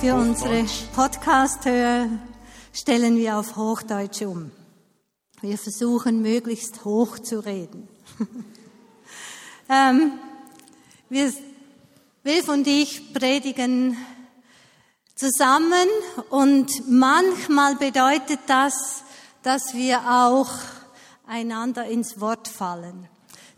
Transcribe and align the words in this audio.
für 0.00 0.14
unsere 0.14 0.64
Podcast-Hörer 0.94 2.08
stellen 2.72 3.16
wir 3.16 3.36
auf 3.36 3.56
Hochdeutsch 3.56 4.22
um. 4.22 4.52
Wir 5.40 5.58
versuchen 5.58 6.22
möglichst 6.22 6.84
hoch 6.84 7.18
zu 7.18 7.44
reden. 7.44 7.88
ähm, 9.68 10.12
wir, 11.08 11.32
Wilf 12.22 12.48
und 12.48 12.68
ich 12.68 13.12
predigen 13.12 13.96
zusammen 15.16 15.88
und 16.30 16.70
manchmal 16.88 17.74
bedeutet 17.74 18.40
das, 18.46 19.02
dass 19.42 19.74
wir 19.74 19.98
auch 20.08 20.50
einander 21.26 21.86
ins 21.86 22.20
Wort 22.20 22.46
fallen. 22.46 23.08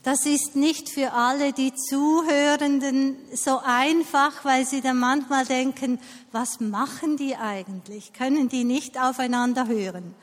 Das 0.03 0.25
ist 0.25 0.57
nicht 0.57 0.89
für 0.89 1.13
alle 1.13 1.53
die 1.53 1.75
Zuhörenden 1.75 3.17
so 3.35 3.61
einfach, 3.63 4.45
weil 4.45 4.65
sie 4.65 4.81
dann 4.81 4.99
manchmal 4.99 5.45
denken, 5.45 5.99
was 6.33 6.59
machen 6.59 7.19
die 7.19 7.37
eigentlich? 7.37 8.15
Können 8.15 8.49
die 8.49 8.65
nicht 8.65 8.99
aufeinander 8.99 9.69
hören? 9.69 10.15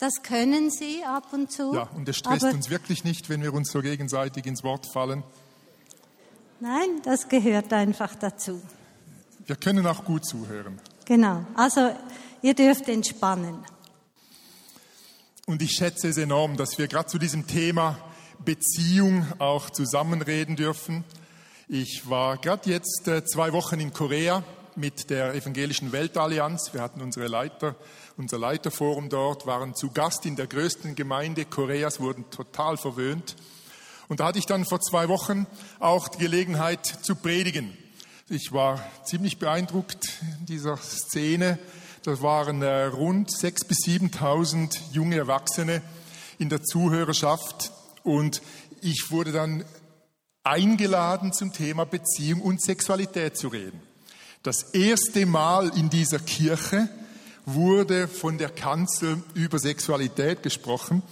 Das 0.00 0.24
können 0.24 0.70
sie 0.72 1.04
ab 1.04 1.32
und 1.32 1.52
zu. 1.52 1.72
Ja, 1.72 1.88
und 1.94 2.08
es 2.08 2.16
stresst 2.16 2.42
uns 2.42 2.68
wirklich 2.68 3.04
nicht, 3.04 3.28
wenn 3.28 3.42
wir 3.42 3.54
uns 3.54 3.70
so 3.70 3.80
gegenseitig 3.80 4.46
ins 4.46 4.64
Wort 4.64 4.86
fallen. 4.92 5.22
Nein, 6.58 7.00
das 7.04 7.28
gehört 7.28 7.72
einfach 7.72 8.16
dazu. 8.16 8.60
Wir 9.46 9.54
können 9.54 9.86
auch 9.86 10.04
gut 10.04 10.24
zuhören. 10.24 10.80
Genau, 11.04 11.44
also 11.54 11.94
ihr 12.42 12.54
dürft 12.54 12.88
entspannen. 12.88 13.58
Und 15.46 15.62
ich 15.62 15.72
schätze 15.72 16.08
es 16.08 16.18
enorm, 16.18 16.56
dass 16.56 16.78
wir 16.78 16.88
gerade 16.88 17.06
zu 17.06 17.18
diesem 17.18 17.46
Thema 17.46 17.98
Beziehung 18.44 19.26
auch 19.38 19.70
zusammenreden 19.70 20.56
dürfen. 20.56 21.04
Ich 21.68 22.08
war 22.08 22.38
gerade 22.38 22.70
jetzt 22.70 23.06
äh, 23.08 23.24
zwei 23.24 23.52
Wochen 23.52 23.80
in 23.80 23.92
Korea 23.92 24.42
mit 24.74 25.10
der 25.10 25.34
Evangelischen 25.34 25.92
Weltallianz. 25.92 26.72
Wir 26.72 26.80
hatten 26.80 27.00
unsere 27.00 27.26
Leiter, 27.26 27.76
unser 28.16 28.38
Leiterforum 28.38 29.08
dort, 29.08 29.46
waren 29.46 29.74
zu 29.74 29.90
Gast 29.90 30.26
in 30.26 30.36
der 30.36 30.46
größten 30.46 30.94
Gemeinde 30.94 31.44
Koreas, 31.44 32.00
wurden 32.00 32.28
total 32.30 32.76
verwöhnt. 32.76 33.36
Und 34.08 34.20
da 34.20 34.26
hatte 34.26 34.38
ich 34.38 34.46
dann 34.46 34.64
vor 34.64 34.80
zwei 34.80 35.08
Wochen 35.08 35.46
auch 35.78 36.08
die 36.08 36.18
Gelegenheit 36.18 36.84
zu 36.86 37.14
predigen. 37.14 37.76
Ich 38.28 38.52
war 38.52 38.82
ziemlich 39.04 39.38
beeindruckt 39.38 40.08
dieser 40.48 40.76
Szene. 40.76 41.58
Das 42.02 42.22
waren 42.22 42.62
äh, 42.62 42.84
rund 42.84 43.30
sechs 43.30 43.64
bis 43.64 43.78
7.000 43.86 44.78
junge 44.92 45.16
Erwachsene 45.16 45.82
in 46.38 46.48
der 46.48 46.62
Zuhörerschaft, 46.62 47.72
und 48.02 48.42
ich 48.80 49.10
wurde 49.10 49.32
dann 49.32 49.64
eingeladen 50.44 51.32
zum 51.32 51.52
Thema 51.52 51.84
Beziehung 51.84 52.40
und 52.40 52.62
Sexualität 52.62 53.36
zu 53.36 53.48
reden. 53.48 53.80
Das 54.42 54.74
erste 54.74 55.24
Mal 55.24 55.70
in 55.76 55.88
dieser 55.88 56.18
Kirche 56.18 56.88
wurde 57.46 58.08
von 58.08 58.38
der 58.38 58.48
Kanzel 58.48 59.22
über 59.34 59.58
Sexualität 59.58 60.42
gesprochen. 60.42 61.02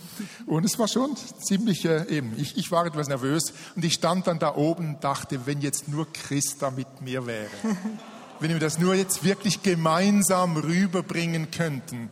Und 0.46 0.64
es 0.64 0.78
war 0.78 0.88
schon 0.88 1.16
ziemlich 1.42 1.84
äh, 1.84 2.06
eben. 2.08 2.34
Ich, 2.38 2.56
ich 2.56 2.70
war 2.70 2.86
etwas 2.86 3.08
nervös 3.08 3.52
und 3.74 3.84
ich 3.84 3.94
stand 3.94 4.26
dann 4.26 4.38
da 4.38 4.54
oben 4.54 4.94
und 4.94 5.04
dachte, 5.04 5.46
wenn 5.46 5.60
jetzt 5.60 5.88
nur 5.88 6.12
Christa 6.12 6.70
mit 6.70 7.00
mir 7.00 7.26
wäre. 7.26 7.50
wenn 8.40 8.50
wir 8.50 8.58
das 8.58 8.78
nur 8.78 8.94
jetzt 8.94 9.22
wirklich 9.24 9.62
gemeinsam 9.62 10.56
rüberbringen 10.56 11.50
könnten. 11.50 12.10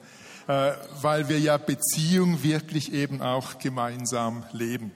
Äh, 0.49 0.73
weil 1.03 1.29
wir 1.29 1.39
ja 1.39 1.59
Beziehung 1.59 2.43
wirklich 2.43 2.95
eben 2.95 3.21
auch 3.21 3.59
gemeinsam 3.59 4.45
leben. 4.53 4.93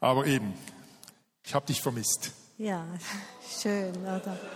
Aber 0.00 0.26
eben, 0.26 0.52
ich 1.42 1.54
habe 1.54 1.64
dich 1.64 1.80
vermisst. 1.80 2.32
Ja, 2.58 2.84
schön, 3.62 3.96
oder? 4.02 4.38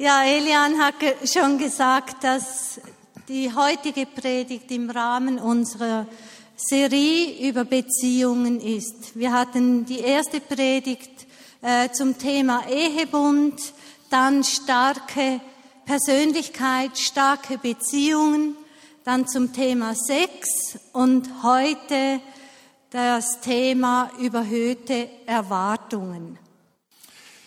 Ja, 0.00 0.22
Elian 0.24 0.78
hat 0.78 0.94
schon 1.24 1.58
gesagt, 1.58 2.22
dass 2.22 2.80
die 3.28 3.52
heutige 3.52 4.06
Predigt 4.06 4.70
im 4.70 4.90
Rahmen 4.90 5.40
unserer 5.40 6.06
Serie 6.54 7.48
über 7.48 7.64
Beziehungen 7.64 8.60
ist. 8.60 9.18
Wir 9.18 9.32
hatten 9.32 9.86
die 9.86 9.98
erste 9.98 10.40
Predigt 10.40 11.26
äh, 11.62 11.88
zum 11.90 12.16
Thema 12.16 12.68
Ehebund, 12.68 13.72
dann 14.08 14.44
starke 14.44 15.40
Persönlichkeit, 15.88 16.98
starke 16.98 17.56
Beziehungen, 17.56 18.54
dann 19.06 19.26
zum 19.26 19.54
Thema 19.54 19.94
Sex 19.94 20.78
und 20.92 21.26
heute 21.42 22.20
das 22.90 23.40
Thema 23.40 24.10
überhöhte 24.20 25.08
Erwartungen. 25.24 26.38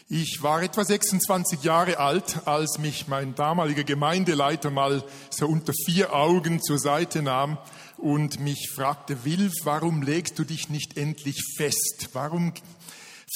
Ich 0.09 0.41
war 0.41 0.63
etwa 0.63 0.83
26 0.83 1.61
Jahre 1.61 1.99
alt, 1.99 2.47
als 2.47 2.79
mich 2.79 3.07
mein 3.07 3.35
damaliger 3.35 3.83
Gemeindeleiter 3.83 4.71
mal 4.71 5.03
so 5.29 5.45
unter 5.45 5.73
vier 5.85 6.15
Augen 6.15 6.63
zur 6.63 6.79
Seite 6.79 7.21
nahm 7.21 7.59
und 7.97 8.39
mich 8.39 8.71
fragte, 8.73 9.23
Wilf, 9.23 9.53
warum 9.65 10.01
legst 10.01 10.39
du 10.39 10.45
dich 10.45 10.67
nicht 10.67 10.97
endlich 10.97 11.37
fest? 11.57 12.09
Warum 12.13 12.53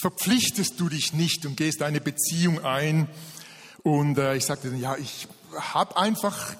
verpflichtest 0.02 0.80
du 0.80 0.90
dich 0.90 1.14
nicht 1.14 1.46
und 1.46 1.58
gehst 1.58 1.84
eine 1.84 2.02
Beziehung 2.02 2.66
ein? 2.66 3.08
Und 3.86 4.18
äh, 4.18 4.36
ich 4.36 4.44
sagte 4.48 4.72
dann, 4.72 4.80
ja, 4.80 4.96
ich 4.98 5.28
habe 5.56 5.96
einfach 5.96 6.56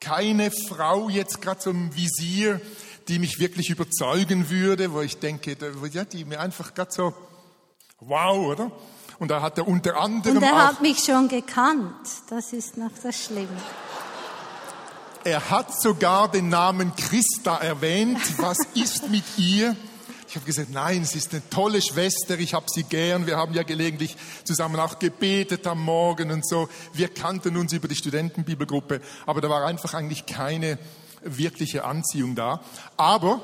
keine 0.00 0.50
Frau 0.50 1.08
jetzt 1.08 1.40
gerade 1.40 1.70
im 1.70 1.94
Visier, 1.94 2.60
die 3.06 3.20
mich 3.20 3.38
wirklich 3.38 3.70
überzeugen 3.70 4.50
würde, 4.50 4.92
wo 4.92 5.00
ich 5.00 5.20
denke, 5.20 5.56
ja, 5.92 6.04
die 6.04 6.24
mir 6.24 6.40
einfach 6.40 6.74
gerade 6.74 6.90
so, 6.90 7.14
wow, 8.00 8.48
oder? 8.48 8.72
Und 9.20 9.30
da 9.30 9.42
hat 9.42 9.58
er 9.58 9.68
unter 9.68 9.96
anderem 9.96 10.38
Und 10.38 10.42
er 10.42 10.66
hat 10.66 10.82
mich 10.82 10.98
schon 10.98 11.28
gekannt. 11.28 12.08
Das 12.30 12.52
ist 12.52 12.76
noch 12.76 12.90
das 13.00 13.14
Schlimme. 13.26 13.62
Er 15.22 15.48
hat 15.48 15.80
sogar 15.80 16.28
den 16.28 16.48
Namen 16.48 16.96
Christa 16.96 17.58
erwähnt. 17.58 18.18
Was 18.38 18.58
ist 18.74 19.08
mit 19.08 19.24
ihr? 19.38 19.76
Ich 20.28 20.34
habe 20.34 20.44
gesagt, 20.44 20.70
nein, 20.70 21.04
sie 21.04 21.18
ist 21.18 21.32
eine 21.32 21.48
tolle 21.50 21.80
Schwester, 21.80 22.38
ich 22.38 22.52
habe 22.52 22.66
sie 22.68 22.82
gern. 22.82 23.26
Wir 23.26 23.36
haben 23.36 23.54
ja 23.54 23.62
gelegentlich 23.62 24.16
zusammen 24.42 24.80
auch 24.80 24.98
gebetet 24.98 25.66
am 25.68 25.84
Morgen 25.84 26.32
und 26.32 26.46
so. 26.46 26.68
Wir 26.92 27.08
kannten 27.08 27.56
uns 27.56 27.72
über 27.72 27.86
die 27.86 27.94
Studentenbibelgruppe, 27.94 29.00
aber 29.24 29.40
da 29.40 29.48
war 29.48 29.64
einfach 29.64 29.94
eigentlich 29.94 30.26
keine 30.26 30.78
wirkliche 31.22 31.84
Anziehung 31.84 32.34
da. 32.34 32.60
Aber 32.96 33.40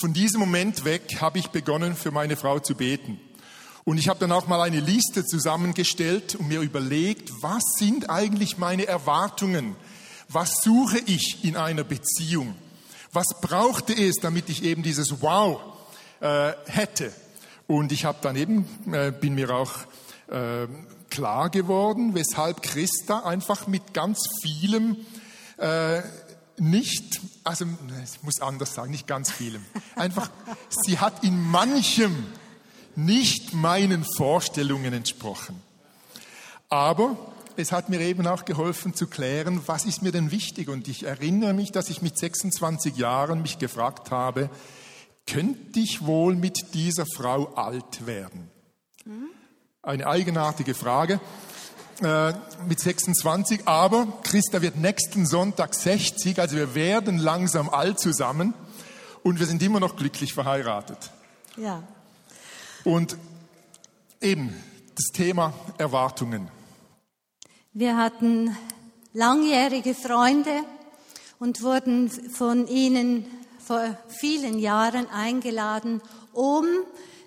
von 0.00 0.12
diesem 0.12 0.38
Moment 0.38 0.84
weg 0.84 1.18
habe 1.20 1.38
ich 1.40 1.48
begonnen, 1.48 1.96
für 1.96 2.12
meine 2.12 2.36
Frau 2.36 2.60
zu 2.60 2.76
beten. 2.76 3.20
Und 3.84 3.98
ich 3.98 4.08
habe 4.08 4.20
dann 4.20 4.30
auch 4.30 4.46
mal 4.46 4.60
eine 4.60 4.78
Liste 4.78 5.24
zusammengestellt 5.24 6.36
und 6.36 6.46
mir 6.46 6.60
überlegt, 6.60 7.32
was 7.42 7.62
sind 7.78 8.10
eigentlich 8.10 8.58
meine 8.58 8.86
Erwartungen? 8.86 9.74
Was 10.28 10.62
suche 10.62 10.98
ich 10.98 11.44
in 11.44 11.56
einer 11.56 11.82
Beziehung? 11.82 12.54
Was 13.12 13.26
brauchte 13.40 13.92
es, 13.92 14.16
damit 14.22 14.48
ich 14.48 14.62
eben 14.62 14.84
dieses 14.84 15.20
Wow 15.20 15.71
äh, 16.22 16.52
hätte. 16.66 17.12
Und 17.66 17.92
ich 17.92 18.04
habe 18.04 18.18
dann 18.22 18.36
eben, 18.36 18.66
äh, 18.92 19.12
bin 19.12 19.34
mir 19.34 19.50
auch 19.50 19.72
äh, 20.28 20.66
klar 21.10 21.50
geworden, 21.50 22.14
weshalb 22.14 22.62
Christa 22.62 23.20
einfach 23.20 23.66
mit 23.66 23.92
ganz 23.92 24.20
vielem 24.42 24.96
äh, 25.58 26.00
nicht, 26.58 27.20
also 27.44 27.66
ich 28.04 28.22
muss 28.22 28.40
anders 28.40 28.74
sagen, 28.74 28.92
nicht 28.92 29.06
ganz 29.06 29.30
vielem, 29.30 29.64
einfach, 29.96 30.30
sie 30.68 30.98
hat 30.98 31.24
in 31.24 31.40
manchem 31.40 32.26
nicht 32.94 33.52
meinen 33.52 34.04
Vorstellungen 34.16 34.92
entsprochen. 34.92 35.60
Aber 36.68 37.16
es 37.56 37.72
hat 37.72 37.88
mir 37.88 38.00
eben 38.00 38.26
auch 38.26 38.44
geholfen 38.44 38.94
zu 38.94 39.06
klären, 39.06 39.62
was 39.66 39.84
ist 39.84 40.02
mir 40.02 40.12
denn 40.12 40.30
wichtig. 40.30 40.68
Und 40.68 40.88
ich 40.88 41.04
erinnere 41.04 41.52
mich, 41.52 41.72
dass 41.72 41.90
ich 41.90 42.00
mit 42.00 42.16
26 42.16 42.96
Jahren 42.96 43.42
mich 43.42 43.58
gefragt 43.58 44.10
habe, 44.10 44.48
könnte 45.26 45.80
ich 45.80 46.04
wohl 46.06 46.34
mit 46.34 46.74
dieser 46.74 47.06
Frau 47.06 47.54
alt 47.54 48.06
werden? 48.06 48.50
Eine 49.82 50.06
eigenartige 50.06 50.74
Frage 50.74 51.20
äh, 52.00 52.32
mit 52.68 52.80
26, 52.80 53.66
aber 53.66 54.06
Christa 54.22 54.62
wird 54.62 54.76
nächsten 54.76 55.26
Sonntag 55.26 55.74
60, 55.74 56.38
also 56.38 56.56
wir 56.56 56.74
werden 56.74 57.18
langsam 57.18 57.68
alt 57.68 57.98
zusammen 57.98 58.54
und 59.22 59.40
wir 59.40 59.46
sind 59.46 59.62
immer 59.62 59.80
noch 59.80 59.96
glücklich 59.96 60.34
verheiratet. 60.34 61.10
Ja. 61.56 61.82
Und 62.84 63.16
eben 64.20 64.54
das 64.94 65.06
Thema 65.12 65.52
Erwartungen. 65.78 66.48
Wir 67.72 67.96
hatten 67.96 68.56
langjährige 69.12 69.94
Freunde 69.94 70.62
und 71.38 71.62
wurden 71.62 72.10
von 72.10 72.68
ihnen 72.68 73.26
vor 73.64 73.96
vielen 74.08 74.58
Jahren 74.58 75.08
eingeladen, 75.10 76.00
um 76.32 76.66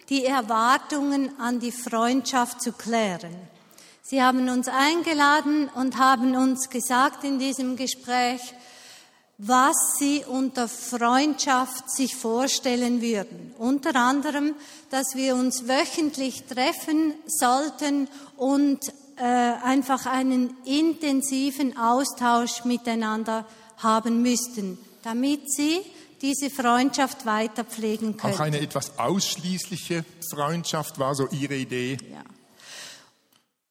die 0.10 0.26
Erwartungen 0.26 1.40
an 1.40 1.60
die 1.60 1.72
Freundschaft 1.72 2.62
zu 2.62 2.72
klären. 2.72 3.36
Sie 4.02 4.22
haben 4.22 4.50
uns 4.50 4.68
eingeladen 4.68 5.70
und 5.74 5.98
haben 5.98 6.36
uns 6.36 6.70
gesagt 6.70 7.24
in 7.24 7.40
diesem 7.40 7.76
Gespräch, 7.76 8.54
was 9.38 9.76
sie 9.98 10.24
unter 10.26 10.68
Freundschaft 10.68 11.90
sich 11.90 12.16
vorstellen 12.16 13.02
würden. 13.02 13.54
Unter 13.58 13.96
anderem, 13.96 14.54
dass 14.92 15.16
wir 15.16 15.36
uns 15.36 15.68
wöchentlich 15.68 16.44
treffen 16.46 17.16
sollten 17.26 18.08
und 18.38 18.80
äh, 19.18 19.24
einfach 19.24 20.06
einen 20.06 20.56
intensiven 20.66 21.78
Austausch 21.78 22.64
miteinander 22.64 23.46
haben 23.78 24.22
müssten, 24.22 24.78
damit 25.04 25.52
sie 25.52 25.82
diese 26.26 26.50
Freundschaft 26.50 27.28
weiter 27.28 27.64
pflegen 27.64 28.18
können. 28.18 28.34
Auch 28.34 28.40
eine 28.40 28.60
etwas 28.60 28.98
ausschließliche 28.98 30.04
Freundschaft 30.32 30.98
war 30.98 31.14
so 31.14 31.28
Ihre 31.30 31.54
Idee. 31.54 31.98
Ja. 32.12 32.24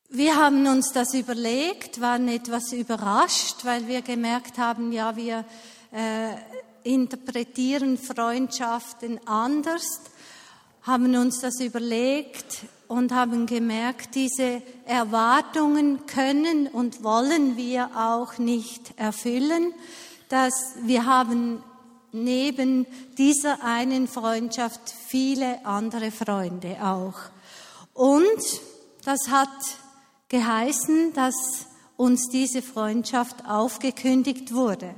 Wir 0.09 0.37
haben 0.37 0.65
uns 0.69 0.93
das 0.93 1.15
überlegt, 1.15 2.01
waren 2.01 2.29
etwas 2.29 2.73
überrascht, 2.73 3.65
weil 3.65 3.89
wir 3.89 4.03
gemerkt 4.03 4.59
haben, 4.59 4.93
ja, 4.93 5.17
wir 5.17 5.45
äh, 5.91 6.35
interpretieren 6.85 7.99
Freundschaften 7.99 9.19
anders, 9.27 9.85
haben 10.83 11.17
uns 11.17 11.41
das 11.41 11.59
überlegt 11.59 12.67
und 12.87 13.11
haben 13.11 13.47
gemerkt, 13.47 14.15
diese 14.15 14.63
Erwartungen 14.87 16.07
können 16.07 16.69
und 16.69 17.03
wollen 17.03 17.57
wir 17.57 17.91
auch 17.97 18.39
nicht 18.39 18.97
erfüllen, 18.97 19.75
dass 20.29 20.75
wir 20.85 21.07
haben 21.07 21.61
neben 22.15 22.87
dieser 23.19 23.63
einen 23.63 24.09
Freundschaft 24.09 24.81
viele 25.09 25.65
andere 25.67 26.11
Freunde 26.11 26.79
auch. 26.83 27.15
Und 27.93 28.41
das 29.05 29.29
hat 29.29 29.49
geheißen, 30.29 31.13
dass 31.13 31.35
uns 31.97 32.29
diese 32.29 32.63
Freundschaft 32.63 33.45
aufgekündigt 33.47 34.55
wurde. 34.55 34.95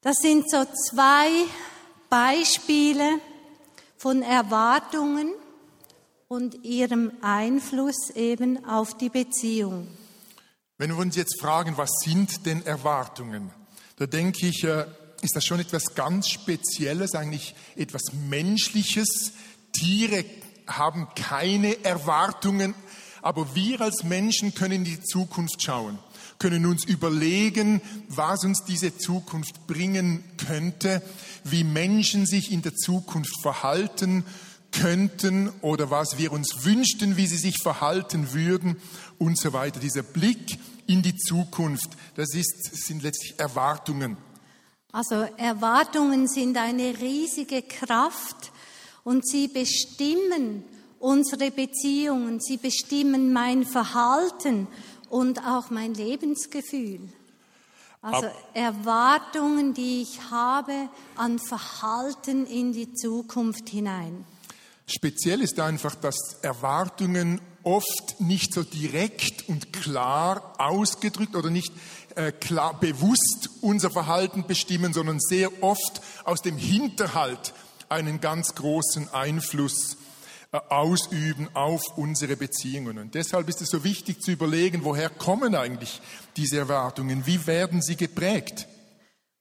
Das 0.00 0.16
sind 0.22 0.50
so 0.50 0.64
zwei 0.90 1.28
Beispiele 2.08 3.20
von 3.96 4.22
Erwartungen 4.22 5.32
und 6.28 6.64
ihrem 6.64 7.12
Einfluss 7.20 8.10
eben 8.14 8.64
auf 8.64 8.96
die 8.96 9.08
Beziehung. 9.08 9.88
Wenn 10.76 10.90
wir 10.90 10.98
uns 10.98 11.16
jetzt 11.16 11.40
fragen, 11.40 11.76
was 11.76 11.90
sind 12.04 12.46
denn 12.46 12.64
Erwartungen, 12.64 13.50
da 13.96 14.06
denke 14.06 14.46
ich, 14.46 14.62
äh, 14.62 14.86
ist 15.22 15.34
das 15.34 15.44
schon 15.44 15.60
etwas 15.60 15.94
ganz 15.94 16.28
Spezielles, 16.28 17.14
eigentlich 17.14 17.54
etwas 17.76 18.12
Menschliches. 18.12 19.32
Tiere 19.72 20.24
haben 20.66 21.08
keine 21.14 21.84
Erwartungen 21.84 22.74
aber 23.22 23.54
wir 23.54 23.80
als 23.80 24.04
Menschen 24.04 24.54
können 24.54 24.72
in 24.72 24.84
die 24.84 25.02
Zukunft 25.02 25.62
schauen, 25.62 25.98
können 26.38 26.66
uns 26.66 26.84
überlegen, 26.84 27.80
was 28.08 28.44
uns 28.44 28.64
diese 28.64 28.96
Zukunft 28.96 29.66
bringen 29.66 30.22
könnte, 30.36 31.02
wie 31.44 31.64
Menschen 31.64 32.26
sich 32.26 32.52
in 32.52 32.62
der 32.62 32.74
Zukunft 32.74 33.34
verhalten 33.42 34.24
könnten 34.70 35.50
oder 35.62 35.90
was 35.90 36.18
wir 36.18 36.30
uns 36.32 36.64
wünschten, 36.64 37.16
wie 37.16 37.26
sie 37.26 37.38
sich 37.38 37.58
verhalten 37.58 38.32
würden 38.32 38.76
und 39.18 39.38
so 39.38 39.52
weiter. 39.52 39.80
Dieser 39.80 40.02
Blick 40.02 40.58
in 40.86 41.02
die 41.02 41.16
Zukunft, 41.16 41.90
das 42.14 42.34
ist, 42.34 42.86
sind 42.86 43.02
letztlich 43.02 43.38
Erwartungen. 43.38 44.16
Also 44.92 45.16
Erwartungen 45.36 46.28
sind 46.28 46.56
eine 46.56 46.98
riesige 46.98 47.62
Kraft 47.62 48.50
und 49.04 49.26
sie 49.26 49.48
bestimmen 49.48 50.64
unsere 50.98 51.50
Beziehungen, 51.50 52.40
sie 52.40 52.56
bestimmen 52.56 53.32
mein 53.32 53.64
Verhalten 53.64 54.66
und 55.10 55.46
auch 55.46 55.70
mein 55.70 55.94
Lebensgefühl. 55.94 57.00
Also 58.00 58.28
Erwartungen, 58.54 59.74
die 59.74 60.02
ich 60.02 60.30
habe 60.30 60.88
an 61.16 61.38
Verhalten 61.38 62.46
in 62.46 62.72
die 62.72 62.94
Zukunft 62.94 63.68
hinein. 63.68 64.24
Speziell 64.86 65.42
ist 65.42 65.60
einfach, 65.60 65.94
dass 65.96 66.38
Erwartungen 66.40 67.40
oft 67.62 68.20
nicht 68.20 68.54
so 68.54 68.62
direkt 68.62 69.48
und 69.48 69.72
klar 69.72 70.54
ausgedrückt 70.58 71.36
oder 71.36 71.50
nicht 71.50 71.72
äh, 72.18 72.32
klar 72.32 72.78
bewusst 72.80 73.48
unser 73.60 73.90
Verhalten 73.90 74.44
bestimmen, 74.44 74.92
sondern 74.92 75.20
sehr 75.20 75.62
oft 75.62 76.00
aus 76.24 76.42
dem 76.42 76.56
Hinterhalt 76.56 77.54
einen 77.88 78.20
ganz 78.20 78.56
großen 78.56 79.08
Einfluss 79.14 79.96
äh, 80.50 80.58
ausüben 80.68 81.48
auf 81.54 81.82
unsere 81.96 82.34
Beziehungen. 82.36 82.98
Und 82.98 83.14
deshalb 83.14 83.48
ist 83.48 83.62
es 83.62 83.70
so 83.70 83.84
wichtig 83.84 84.20
zu 84.20 84.32
überlegen, 84.32 84.82
woher 84.82 85.10
kommen 85.10 85.54
eigentlich 85.54 86.00
diese 86.36 86.58
Erwartungen? 86.58 87.24
Wie 87.24 87.46
werden 87.46 87.82
sie 87.82 87.94
geprägt? 87.94 88.66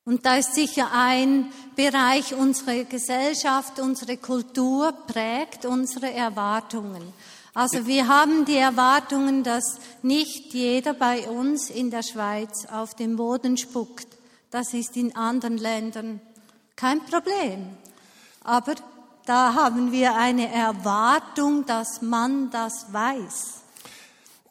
Und 0.06 0.25
da 0.27 0.38
ist 0.38 0.53
sicher 0.53 0.91
ein 0.94 1.47
Bereich 1.75 2.35
unserer 2.35 2.83
Gesellschaft, 2.83 3.80
unsere 3.80 4.18
Kultur 4.18 4.94
prägt 5.07 5.65
unsere 5.65 6.13
Erwartungen. 6.13 7.12
Also 7.57 7.88
wir 7.88 8.07
haben 8.07 8.45
die 8.45 8.57
Erwartungen, 8.57 9.44
dass 9.44 9.80
nicht 10.04 10.54
jeder 10.54 10.94
bei 10.94 11.27
uns 11.27 11.71
in 11.71 11.89
der 11.89 12.04
Schweiz 12.04 12.68
auf 12.71 12.94
den 12.94 13.15
Boden 13.15 13.57
spuckt. 13.57 14.06
Das 14.51 14.75
ist 14.75 14.95
in 14.95 15.15
anderen 15.15 15.57
Ländern 15.57 16.21
kein 16.75 17.04
Problem. 17.04 17.65
Aber 18.44 18.75
da 19.25 19.56
haben 19.56 19.92
wir 19.92 20.15
eine 20.15 20.54
Erwartung, 20.54 21.65
dass 21.65 22.04
man 22.04 22.51
das 22.51 22.94
weiß. 22.94 23.63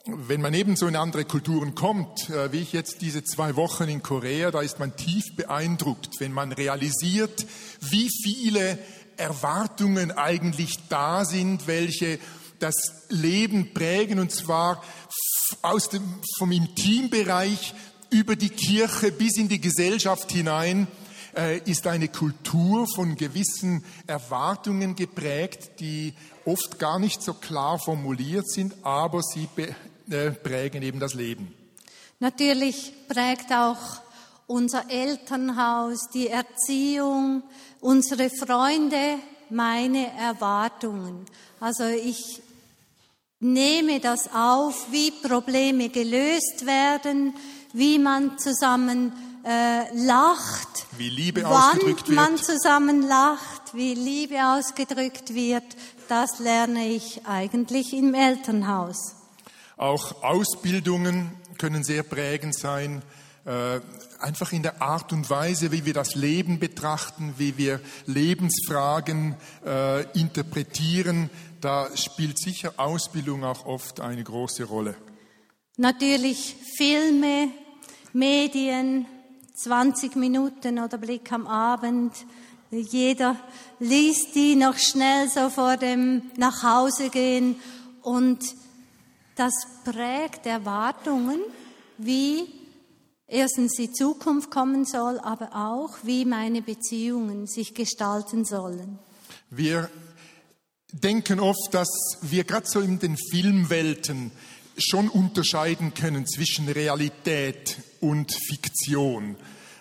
Wenn 0.06 0.40
man 0.40 0.52
ebenso 0.52 0.88
in 0.88 0.96
andere 0.96 1.26
Kulturen 1.26 1.76
kommt, 1.76 2.28
äh, 2.30 2.50
wie 2.50 2.58
ich 2.58 2.72
jetzt 2.72 3.02
diese 3.02 3.22
zwei 3.22 3.54
Wochen 3.54 3.84
in 3.84 4.02
Korea, 4.02 4.50
da 4.50 4.62
ist 4.62 4.80
man 4.80 4.96
tief 4.96 5.36
beeindruckt, 5.36 6.18
wenn 6.18 6.32
man 6.32 6.50
realisiert, 6.50 7.46
wie 7.82 8.10
viele 8.24 8.80
Erwartungen 9.16 10.10
eigentlich 10.10 10.88
da 10.88 11.24
sind, 11.24 11.68
welche 11.68 12.18
das 12.58 12.74
Leben 13.08 13.72
prägen, 13.72 14.18
und 14.18 14.32
zwar 14.32 14.82
aus 15.62 15.88
dem, 15.88 16.02
vom 16.38 16.52
Intimbereich 16.52 17.74
über 18.10 18.36
die 18.36 18.50
Kirche 18.50 19.12
bis 19.12 19.36
in 19.36 19.48
die 19.48 19.60
Gesellschaft 19.60 20.32
hinein. 20.32 20.86
Äh, 21.36 21.58
ist 21.70 21.86
eine 21.86 22.08
Kultur 22.08 22.86
von 22.94 23.14
gewissen 23.14 23.84
Erwartungen 24.06 24.94
geprägt, 24.94 25.80
die 25.80 26.14
oft 26.46 26.78
gar 26.78 26.98
nicht 26.98 27.22
so 27.22 27.34
klar 27.34 27.78
formuliert 27.78 28.48
sind, 28.48 28.74
aber 28.82 29.22
sie 29.22 29.46
äh, 30.08 30.30
prägen 30.30 30.82
eben 30.82 30.98
das 30.98 31.12
Leben. 31.12 31.52
Natürlich 32.20 32.94
prägt 33.06 33.52
auch 33.52 34.00
unser 34.46 34.90
Elternhaus, 34.90 36.08
die 36.14 36.28
Erziehung, 36.28 37.42
unsere 37.80 38.30
Freunde 38.30 39.18
meine 39.50 40.10
Erwartungen. 40.16 41.26
Also 41.60 41.84
ich 41.84 42.42
nehme 43.40 44.00
das 44.00 44.30
auf, 44.32 44.86
wie 44.90 45.10
Probleme 45.10 45.88
gelöst 45.88 46.64
werden, 46.64 47.34
wie 47.72 47.98
man 47.98 48.38
zusammen 48.38 49.12
äh, 49.44 49.94
lacht, 49.94 50.86
wie 50.96 51.10
Liebe 51.10 51.42
wann 51.44 51.52
ausgedrückt 51.52 52.08
man 52.08 52.32
wird. 52.32 52.44
zusammen 52.44 53.02
lacht, 53.02 53.74
wie 53.74 53.94
Liebe 53.94 54.36
ausgedrückt 54.44 55.34
wird, 55.34 55.64
das 56.08 56.38
lerne 56.38 56.88
ich 56.88 57.26
eigentlich 57.26 57.92
im 57.92 58.14
Elternhaus. 58.14 59.14
Auch 59.76 60.22
Ausbildungen 60.22 61.32
können 61.58 61.84
sehr 61.84 62.02
prägend 62.02 62.56
sein, 62.56 63.02
äh, 63.44 63.80
einfach 64.18 64.52
in 64.52 64.62
der 64.62 64.82
Art 64.82 65.12
und 65.12 65.28
Weise, 65.30 65.70
wie 65.70 65.84
wir 65.84 65.94
das 65.94 66.14
Leben 66.14 66.58
betrachten, 66.58 67.34
wie 67.38 67.56
wir 67.56 67.80
Lebensfragen 68.06 69.36
äh, 69.64 70.02
interpretieren. 70.18 71.30
Da 71.60 71.96
spielt 71.96 72.38
sicher 72.38 72.74
Ausbildung 72.76 73.44
auch 73.44 73.64
oft 73.66 74.00
eine 74.00 74.22
große 74.22 74.64
Rolle. 74.64 74.94
Natürlich 75.76 76.56
Filme, 76.76 77.48
Medien, 78.12 79.06
20 79.54 80.16
Minuten 80.16 80.78
oder 80.78 80.98
Blick 80.98 81.32
am 81.32 81.46
Abend. 81.46 82.12
Jeder 82.70 83.36
liest 83.78 84.34
die 84.34 84.54
noch 84.54 84.76
schnell 84.76 85.28
so 85.28 85.48
vor 85.48 85.76
dem 85.76 86.30
Nachhausegehen 86.36 87.56
und 88.02 88.40
das 89.36 89.52
prägt 89.84 90.46
Erwartungen, 90.46 91.40
wie 91.98 92.46
erstens 93.26 93.74
die 93.74 93.92
Zukunft 93.92 94.50
kommen 94.50 94.84
soll, 94.84 95.18
aber 95.20 95.50
auch 95.54 95.96
wie 96.02 96.24
meine 96.24 96.62
Beziehungen 96.62 97.46
sich 97.46 97.74
gestalten 97.74 98.44
sollen. 98.44 98.98
Wir 99.50 99.90
denken 101.02 101.40
oft, 101.40 101.72
dass 101.72 101.88
wir 102.22 102.44
gerade 102.44 102.66
so 102.66 102.80
in 102.80 102.98
den 102.98 103.16
Filmwelten 103.30 104.30
schon 104.78 105.08
unterscheiden 105.08 105.94
können 105.94 106.26
zwischen 106.26 106.68
Realität 106.68 107.78
und 108.00 108.32
Fiktion 108.32 109.36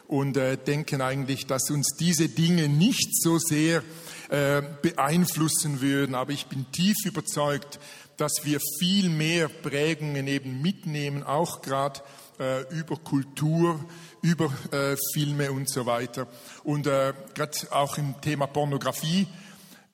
und 0.08 0.38
äh, 0.38 0.58
denken 0.58 1.02
eigentlich, 1.02 1.48
dass 1.48 1.70
uns 1.70 1.96
diese 2.00 2.30
Dinge 2.30 2.70
nicht 2.70 3.22
so 3.22 3.38
sehr 3.40 3.84
äh, 4.30 4.62
beeinflussen 4.82 5.82
würden. 5.82 6.16
Aber 6.16 6.32
ich 6.32 6.46
bin 6.46 6.72
tief 6.72 6.96
überzeugt, 7.06 7.80
dass 8.18 8.32
wir 8.44 8.60
viel 8.80 9.10
mehr 9.10 9.50
Prägungen 9.50 10.28
eben 10.28 10.62
mitnehmen, 10.62 11.24
auch 11.24 11.62
gerade 11.62 12.02
äh, 12.40 12.62
über 12.74 12.98
Kultur, 12.98 13.84
über 14.22 14.52
äh, 14.72 14.96
Filme 15.14 15.52
und 15.52 15.70
so 15.70 15.86
weiter. 15.86 16.28
Und 16.64 16.88
äh, 16.88 17.14
gerade 17.34 17.58
auch 17.72 17.98
im 17.98 18.16
Thema 18.22 18.48
Pornografie 18.48 19.28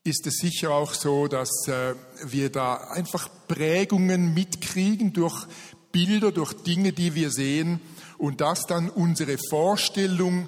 ist 0.03 0.25
es 0.25 0.37
sicher 0.37 0.71
auch 0.71 0.93
so, 0.93 1.27
dass 1.27 1.67
äh, 1.67 1.93
wir 2.23 2.49
da 2.49 2.75
einfach 2.75 3.29
Prägungen 3.47 4.33
mitkriegen 4.33 5.13
durch 5.13 5.47
Bilder, 5.91 6.31
durch 6.31 6.53
Dinge, 6.53 6.91
die 6.91 7.13
wir 7.13 7.31
sehen 7.31 7.81
und 8.17 8.41
das 8.41 8.65
dann 8.65 8.89
unsere 8.89 9.37
Vorstellung 9.49 10.47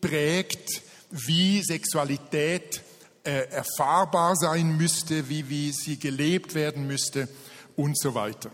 prägt, 0.00 0.82
wie 1.10 1.62
Sexualität 1.62 2.82
äh, 3.24 3.48
erfahrbar 3.50 4.36
sein 4.36 4.76
müsste, 4.76 5.28
wie, 5.28 5.48
wie 5.48 5.72
sie 5.72 5.98
gelebt 5.98 6.54
werden 6.54 6.86
müsste 6.86 7.28
und 7.76 7.98
so 7.98 8.14
weiter. 8.14 8.50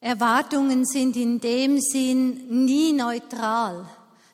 Erwartungen 0.00 0.84
sind 0.84 1.16
in 1.16 1.40
dem 1.40 1.80
Sinn 1.80 2.64
nie 2.64 2.92
neutral. 2.92 3.88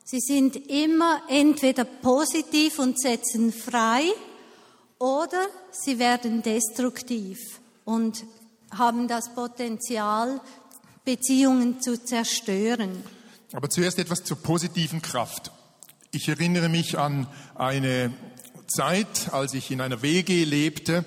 Sie 0.05 0.21
sind 0.21 0.57
immer 0.69 1.23
entweder 1.31 1.85
positiv 1.85 2.79
und 2.79 3.01
setzen 3.01 3.51
frei 3.51 4.03
oder 4.99 5.47
sie 5.71 5.99
werden 5.99 6.43
destruktiv 6.43 7.39
und 7.85 8.25
haben 8.71 9.09
das 9.09 9.35
Potenzial, 9.35 10.41
Beziehungen 11.05 11.81
zu 11.81 12.03
zerstören. 12.03 13.05
Aber 13.53 13.69
zuerst 13.69 13.99
etwas 13.99 14.25
zur 14.25 14.39
positiven 14.39 15.03
Kraft. 15.03 15.53
Ich 16.11 16.29
erinnere 16.29 16.69
mich 16.69 16.99
an 16.99 17.27
eine 17.55 18.13
Zeit, 18.67 19.33
als 19.33 19.55
ich 19.55 19.71
in 19.71 19.81
einer 19.81 20.03
WG 20.03 20.45
lebte. 20.45 21.05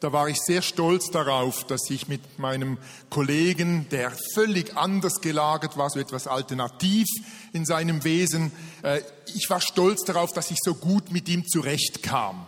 Da 0.00 0.12
war 0.12 0.28
ich 0.28 0.38
sehr 0.38 0.62
stolz 0.62 1.10
darauf, 1.10 1.64
dass 1.64 1.90
ich 1.90 2.06
mit 2.06 2.38
meinem 2.38 2.78
Kollegen, 3.10 3.88
der 3.90 4.12
völlig 4.34 4.76
anders 4.76 5.20
gelagert 5.20 5.76
war, 5.76 5.90
so 5.90 5.98
etwas 5.98 6.28
alternativ 6.28 7.06
in 7.52 7.64
seinem 7.64 8.04
Wesen, 8.04 8.52
äh, 8.82 9.00
ich 9.34 9.50
war 9.50 9.60
stolz 9.60 10.04
darauf, 10.04 10.32
dass 10.32 10.50
ich 10.50 10.58
so 10.62 10.74
gut 10.74 11.10
mit 11.10 11.28
ihm 11.28 11.46
zurechtkam. 11.48 12.46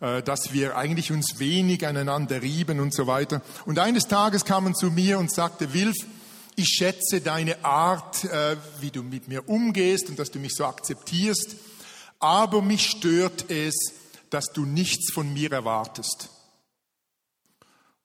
Äh, 0.00 0.22
dass 0.22 0.54
wir 0.54 0.78
eigentlich 0.78 1.12
uns 1.12 1.38
wenig 1.38 1.86
aneinander 1.86 2.40
rieben 2.40 2.80
und 2.80 2.94
so 2.94 3.06
weiter. 3.06 3.42
Und 3.66 3.78
eines 3.78 4.04
Tages 4.04 4.46
kam 4.46 4.64
man 4.64 4.74
zu 4.74 4.90
mir 4.90 5.18
und 5.18 5.30
sagte, 5.30 5.74
Wilf, 5.74 5.96
ich 6.56 6.68
schätze 6.68 7.20
deine 7.20 7.62
Art, 7.66 8.24
äh, 8.24 8.56
wie 8.80 8.90
du 8.90 9.02
mit 9.02 9.28
mir 9.28 9.46
umgehst 9.46 10.08
und 10.08 10.18
dass 10.18 10.30
du 10.30 10.38
mich 10.38 10.54
so 10.54 10.64
akzeptierst, 10.64 11.54
aber 12.18 12.62
mich 12.62 12.86
stört 12.86 13.50
es, 13.50 13.74
dass 14.30 14.46
du 14.46 14.64
nichts 14.64 15.12
von 15.12 15.30
mir 15.34 15.52
erwartest. 15.52 16.30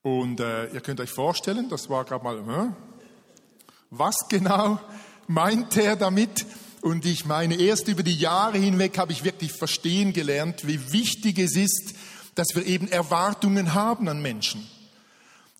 Und 0.01 0.41
äh, 0.41 0.67
ihr 0.73 0.81
könnt 0.81 0.99
euch 0.99 1.11
vorstellen, 1.11 1.69
das 1.69 1.89
war 1.89 2.03
gerade 2.03 2.25
mal, 2.25 2.37
äh, 2.39 2.73
was 3.89 4.15
genau 4.27 4.81
meint 5.27 5.77
er 5.77 5.95
damit? 5.95 6.45
Und 6.85 7.03
ich 7.07 7.25
meine, 7.25 7.55
erst 7.55 7.87
über 7.87 8.03
die 8.03 8.13
Jahre 8.13 8.59
hinweg 8.59 8.99
habe 8.99 9.11
ich 9.11 9.23
wirklich 9.23 9.53
verstehen 9.53 10.13
gelernt, 10.13 10.67
wie 10.67 10.91
wichtig 10.93 11.39
es 11.39 11.55
ist, 11.55 11.95
dass 12.35 12.49
wir 12.53 12.63
eben 12.63 12.87
Erwartungen 12.87 13.73
haben 13.73 14.07
an 14.07 14.21
Menschen. 14.21 14.69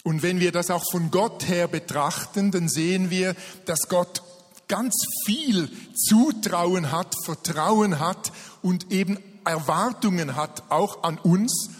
Und 0.04 0.22
wenn 0.22 0.40
wir 0.40 0.52
das 0.52 0.70
auch 0.70 0.84
von 0.92 1.10
Gott 1.10 1.48
her 1.48 1.68
betrachten, 1.68 2.52
dann 2.52 2.70
sehen 2.70 3.10
wir, 3.10 3.36
dass 3.66 3.90
Gott 3.90 4.22
ganz 4.68 4.94
viel 5.26 5.68
Zutrauen 5.96 6.92
hat, 6.92 7.16
Vertrauen 7.24 8.00
hat 8.00 8.32
und 8.62 8.92
eben 8.92 9.18
Erwartungen 9.46 10.36
hat, 10.36 10.70
auch 10.70 11.02
an 11.02 11.18
uns 11.18 11.72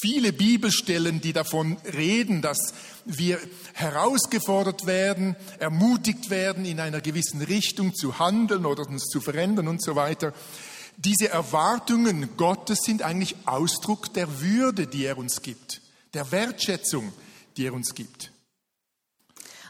viele 0.00 0.32
Bibelstellen, 0.32 1.20
die 1.20 1.34
davon 1.34 1.76
reden, 1.92 2.40
dass 2.40 2.72
wir 3.04 3.38
herausgefordert 3.74 4.86
werden, 4.86 5.36
ermutigt 5.58 6.30
werden, 6.30 6.64
in 6.64 6.80
einer 6.80 7.00
gewissen 7.00 7.42
Richtung 7.42 7.94
zu 7.94 8.18
handeln 8.18 8.66
oder 8.66 8.86
uns 8.86 9.04
zu 9.04 9.20
verändern 9.20 9.68
und 9.68 9.82
so 9.82 9.96
weiter. 9.96 10.32
Diese 10.96 11.28
Erwartungen 11.28 12.36
Gottes 12.36 12.80
sind 12.84 13.02
eigentlich 13.02 13.36
Ausdruck 13.46 14.12
der 14.14 14.40
Würde, 14.40 14.86
die 14.86 15.04
er 15.04 15.18
uns 15.18 15.42
gibt, 15.42 15.80
der 16.14 16.30
Wertschätzung, 16.30 17.12
die 17.56 17.66
er 17.66 17.74
uns 17.74 17.94
gibt. 17.94 18.30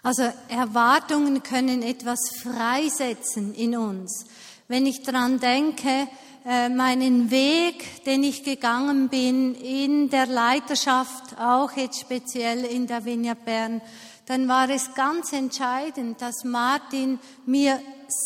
Also 0.02 0.32
Erwartungen 0.48 1.42
können 1.42 1.82
etwas 1.82 2.18
freisetzen 2.42 3.54
in 3.54 3.76
uns. 3.76 4.24
Wenn 4.66 4.84
ich 4.84 5.02
daran 5.02 5.38
denke, 5.38 6.08
meinen 6.44 7.30
Weg, 7.30 8.04
den 8.04 8.24
ich 8.24 8.42
gegangen 8.42 9.08
bin 9.08 9.54
in 9.54 10.10
der 10.10 10.26
Leiterschaft, 10.26 11.38
auch 11.38 11.72
jetzt 11.72 12.00
speziell 12.00 12.64
in 12.64 12.86
der 12.86 13.04
Vinja 13.04 13.34
Bern, 13.34 13.80
dann 14.26 14.48
war 14.48 14.68
es 14.70 14.94
ganz 14.94 15.32
entscheidend, 15.32 16.22
dass 16.22 16.44
Martin 16.44 17.18
mir 17.44 17.80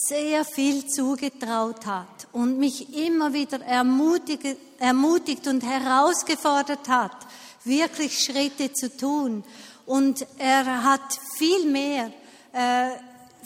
sehr 0.09 0.45
viel 0.45 0.87
zugetraut 0.87 1.87
hat 1.87 2.29
und 2.33 2.59
mich 2.59 2.97
immer 2.97 3.33
wieder 3.33 3.61
ermutigt, 3.63 4.57
ermutigt 4.79 5.47
und 5.47 5.63
herausgefordert 5.63 6.89
hat, 6.89 7.17
wirklich 7.65 8.19
Schritte 8.19 8.73
zu 8.73 8.95
tun. 8.95 9.45
Und 9.87 10.27
er 10.39 10.85
hat 10.85 11.19
viel 11.37 11.71
mehr 11.71 12.13
äh, 12.53 12.89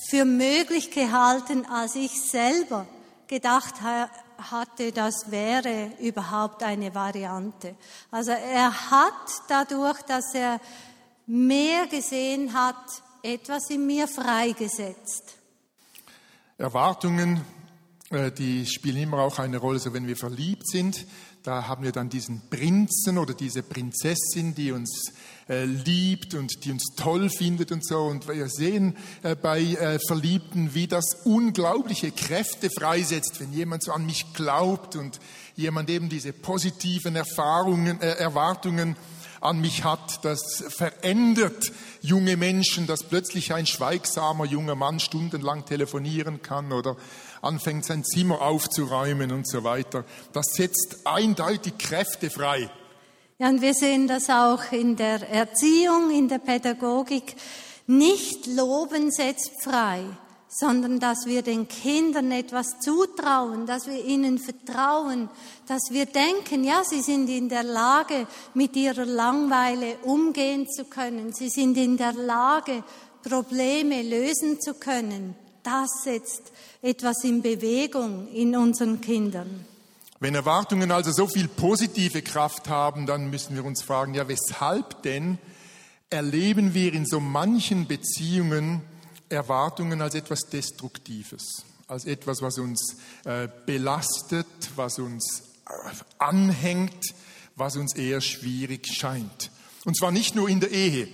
für 0.09 0.25
möglich 0.25 0.91
gehalten, 0.91 1.67
als 1.67 1.95
ich 1.95 2.21
selber 2.21 2.87
gedacht 3.29 3.81
hatte, 4.51 4.93
das 4.93 5.31
wäre 5.31 5.93
überhaupt 5.99 6.63
eine 6.63 6.95
Variante. 6.95 7.75
Also 8.11 8.33
er 8.33 8.91
hat 8.91 9.43
dadurch, 9.49 10.01
dass 10.03 10.35
er 10.35 10.61
mehr 11.27 11.87
gesehen 11.87 12.53
hat, 12.53 12.77
etwas 13.23 13.71
in 13.71 13.87
mir 13.87 14.09
freigesetzt. 14.09 15.37
Erwartungen, 16.59 17.45
die 18.11 18.67
spielen 18.67 18.97
immer 18.97 19.19
auch 19.19 19.39
eine 19.39 19.59
Rolle, 19.59 19.79
so 19.79 19.95
wenn 19.95 20.09
wir 20.09 20.17
verliebt 20.17 20.67
sind. 20.67 21.07
Da 21.43 21.69
haben 21.69 21.85
wir 21.85 21.93
dann 21.93 22.11
diesen 22.11 22.43
Prinzen 22.51 23.17
oder 23.17 23.33
diese 23.33 23.63
Prinzessin, 23.63 24.55
die 24.55 24.73
uns 24.73 25.13
äh, 25.49 25.65
liebt 25.65 26.35
und 26.35 26.65
die 26.65 26.71
uns 26.71 26.85
toll 26.97 27.31
findet 27.31 27.73
und 27.73 27.87
so. 27.87 28.03
Und 28.03 28.29
wir 28.29 28.49
sehen 28.49 28.95
äh, 29.23 29.35
bei 29.35 29.61
äh, 29.61 29.99
Verliebten, 30.07 30.75
wie 30.75 30.87
das 30.87 31.07
unglaubliche 31.25 32.11
Kräfte 32.11 32.69
freisetzt, 32.69 33.41
wenn 33.41 33.53
jemand 33.53 33.85
so 33.85 33.93
an 33.93 34.05
mich 34.05 34.35
glaubt 34.35 34.97
und 34.97 35.19
jemand 35.57 35.89
eben 35.89 36.11
diese 36.11 36.35
positiven 36.35 37.17
Erfahrungen, 37.17 38.03
äh, 38.03 38.17
Erwartungen 38.17 38.97
an 39.41 39.61
mich 39.61 39.85
hat. 39.85 40.25
Das 40.25 40.63
verändert 40.69 41.73
junge 42.03 42.37
Menschen, 42.37 42.87
dass 42.87 43.03
plötzlich 43.03 43.55
ein 43.55 43.67
schweigsamer 43.67 44.45
junger 44.45 44.75
Mann 44.75 45.01
stundenlang 45.01 45.65
telefonieren 45.65 46.43
kann 46.43 46.73
oder 46.73 46.97
anfängt 47.43 47.85
sein 47.85 48.05
Zimmer 48.05 48.43
aufzuräumen 48.43 49.33
und 49.33 49.49
so 49.49 49.65
weiter. 49.65 50.05
Das 50.33 50.47
setzt 50.53 51.07
eindeutig 51.07 51.79
Kräfte 51.79 52.31
frei. 52.31 52.71
Ja, 53.39 53.49
und 53.49 53.63
wir 53.63 53.75
sehen 53.75 54.07
das 54.07 54.29
auch 54.29 54.71
in 54.71 54.97
der 54.97 55.29
Erziehung, 55.31 56.11
in 56.11 56.29
der 56.29 56.39
Pädagogik. 56.39 57.35
Nicht 57.87 58.47
loben 58.47 59.11
setzt 59.11 59.63
frei, 59.63 60.05
sondern 60.49 61.01
dass 61.01 61.27
wir 61.27 61.43
den 61.43 61.67
Kindern 61.67 62.33
etwas 62.33 62.79
zutrauen, 62.81 63.67
dass 63.67 63.87
wir 63.87 64.05
ihnen 64.05 64.39
vertrauen, 64.39 65.31
dass 65.67 65.91
wir 65.91 66.07
denken, 66.07 66.65
ja, 66.65 66.83
sie 66.85 67.01
sind 67.01 67.31
in 67.31 67.49
der 67.49 67.63
Lage, 67.63 68.27
mit 68.53 68.77
ihrer 68.77 69.07
Langweile 69.07 69.97
umgehen 70.03 70.69
zu 70.69 70.85
können. 70.85 71.33
Sie 71.33 71.49
sind 71.49 71.77
in 71.79 71.97
der 71.97 72.13
Lage, 72.13 72.83
Probleme 73.23 74.03
lösen 74.03 74.61
zu 74.61 74.75
können. 74.75 75.35
Das 75.63 75.89
setzt 76.05 76.53
etwas 76.83 77.25
in 77.25 77.43
Bewegung 77.43 78.29
in 78.29 78.57
unseren 78.57 79.01
Kindern. 79.01 79.67
Wenn 80.19 80.35
Erwartungen 80.35 80.91
also 80.91 81.13
so 81.13 81.27
viel 81.27 81.49
positive 81.49 82.23
Kraft 82.23 82.69
haben, 82.69 83.07
dann 83.07 83.31
müssen 83.31 83.57
wir 83.57 83.65
uns 83.65 83.83
fragen, 83.83 84.15
ja, 84.15 84.29
weshalb 84.29 85.03
denn 85.03 85.39
erleben 86.11 86.75
wir 86.75 86.93
in 86.93 87.07
so 87.07 87.21
manchen 87.21 87.87
Beziehungen 87.87 88.83
Erwartungen 89.31 90.03
als 90.03 90.15
etwas 90.15 90.41
Destruktives, 90.51 91.65
als 91.87 92.05
etwas, 92.05 92.43
was 92.43 92.59
uns 92.59 92.97
äh, 93.25 93.49
belastet, 93.65 94.47
was 94.77 94.99
uns 94.99 95.43
äh, 95.67 95.71
anhängt, 96.19 97.15
was 97.55 97.77
uns 97.77 97.95
eher 97.95 98.21
schwierig 98.21 98.89
scheint. 98.89 99.51
Und 99.85 99.97
zwar 99.97 100.11
nicht 100.11 100.35
nur 100.35 100.49
in 100.49 100.61
der 100.61 100.71
Ehe, 100.71 101.09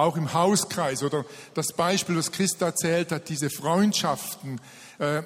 auch 0.00 0.16
im 0.16 0.32
Hauskreis 0.32 1.02
oder 1.02 1.24
das 1.54 1.68
Beispiel, 1.68 2.16
was 2.16 2.32
Christa 2.32 2.66
erzählt 2.66 3.12
hat, 3.12 3.28
diese 3.28 3.50
Freundschaften, 3.50 4.60
äh, 4.98 5.22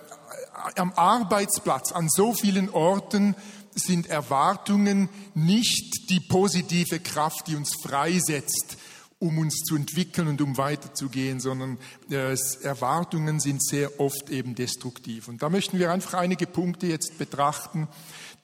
am 0.77 0.93
Arbeitsplatz, 0.95 1.93
an 1.93 2.09
so 2.09 2.33
vielen 2.33 2.71
Orten 2.71 3.35
sind 3.75 4.09
Erwartungen 4.09 5.09
nicht 5.35 6.11
die 6.11 6.21
positive 6.21 7.01
Kraft, 7.01 7.49
die 7.49 7.57
uns 7.57 7.73
freisetzt 7.83 8.77
um 9.25 9.39
uns 9.39 9.63
zu 9.63 9.77
entwickeln 9.77 10.29
und 10.29 10.43
um 10.43 10.59
weiterzugehen, 10.59 11.41
sondern 11.41 11.79
äh, 12.11 12.37
Erwartungen 12.63 13.41
sind 13.41 13.65
sehr 13.65 13.99
oft 13.99 14.29
eben 14.29 14.55
destruktiv. 14.55 15.29
Und 15.29 15.43
da 15.43 15.49
möchten 15.49 15.79
wir 15.79 15.91
einfach 15.93 16.15
einige 16.15 16.47
Punkte 16.47 16.89
jetzt 16.89 17.17
betrachten, 17.17 17.89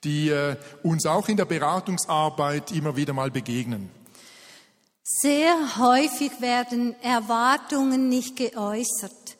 die 0.04 0.30
äh, 0.30 0.56
uns 0.82 1.04
auch 1.04 1.28
in 1.28 1.36
der 1.36 1.44
Beratungsarbeit 1.44 2.72
immer 2.72 2.96
wieder 2.96 3.12
mal 3.12 3.30
begegnen. 3.30 3.90
Sehr 5.12 5.76
häufig 5.76 6.40
werden 6.40 6.94
Erwartungen 7.02 8.08
nicht 8.08 8.36
geäußert. 8.36 9.36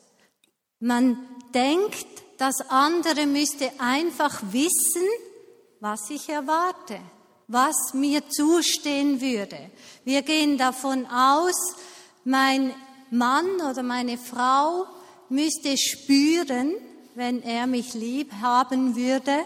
Man 0.79 1.17
denkt, 1.53 2.05
das 2.37 2.55
andere 2.67 3.25
müsste 3.25 3.71
einfach 3.79 4.41
wissen, 4.51 5.07
was 5.79 6.09
ich 6.09 6.27
erwarte, 6.27 6.99
was 7.47 7.93
mir 7.93 8.27
zustehen 8.29 9.21
würde. 9.21 9.71
Wir 10.03 10.23
gehen 10.23 10.57
davon 10.57 11.05
aus, 11.07 11.55
mein 12.25 12.73
Mann 13.09 13.61
oder 13.61 13.81
meine 13.81 14.17
Frau 14.17 14.85
müsste 15.29 15.77
spüren, 15.77 16.73
wenn 17.15 17.41
er 17.43 17.65
mich 17.65 17.93
lieb 17.93 18.33
haben 18.41 18.97
würde, 18.97 19.45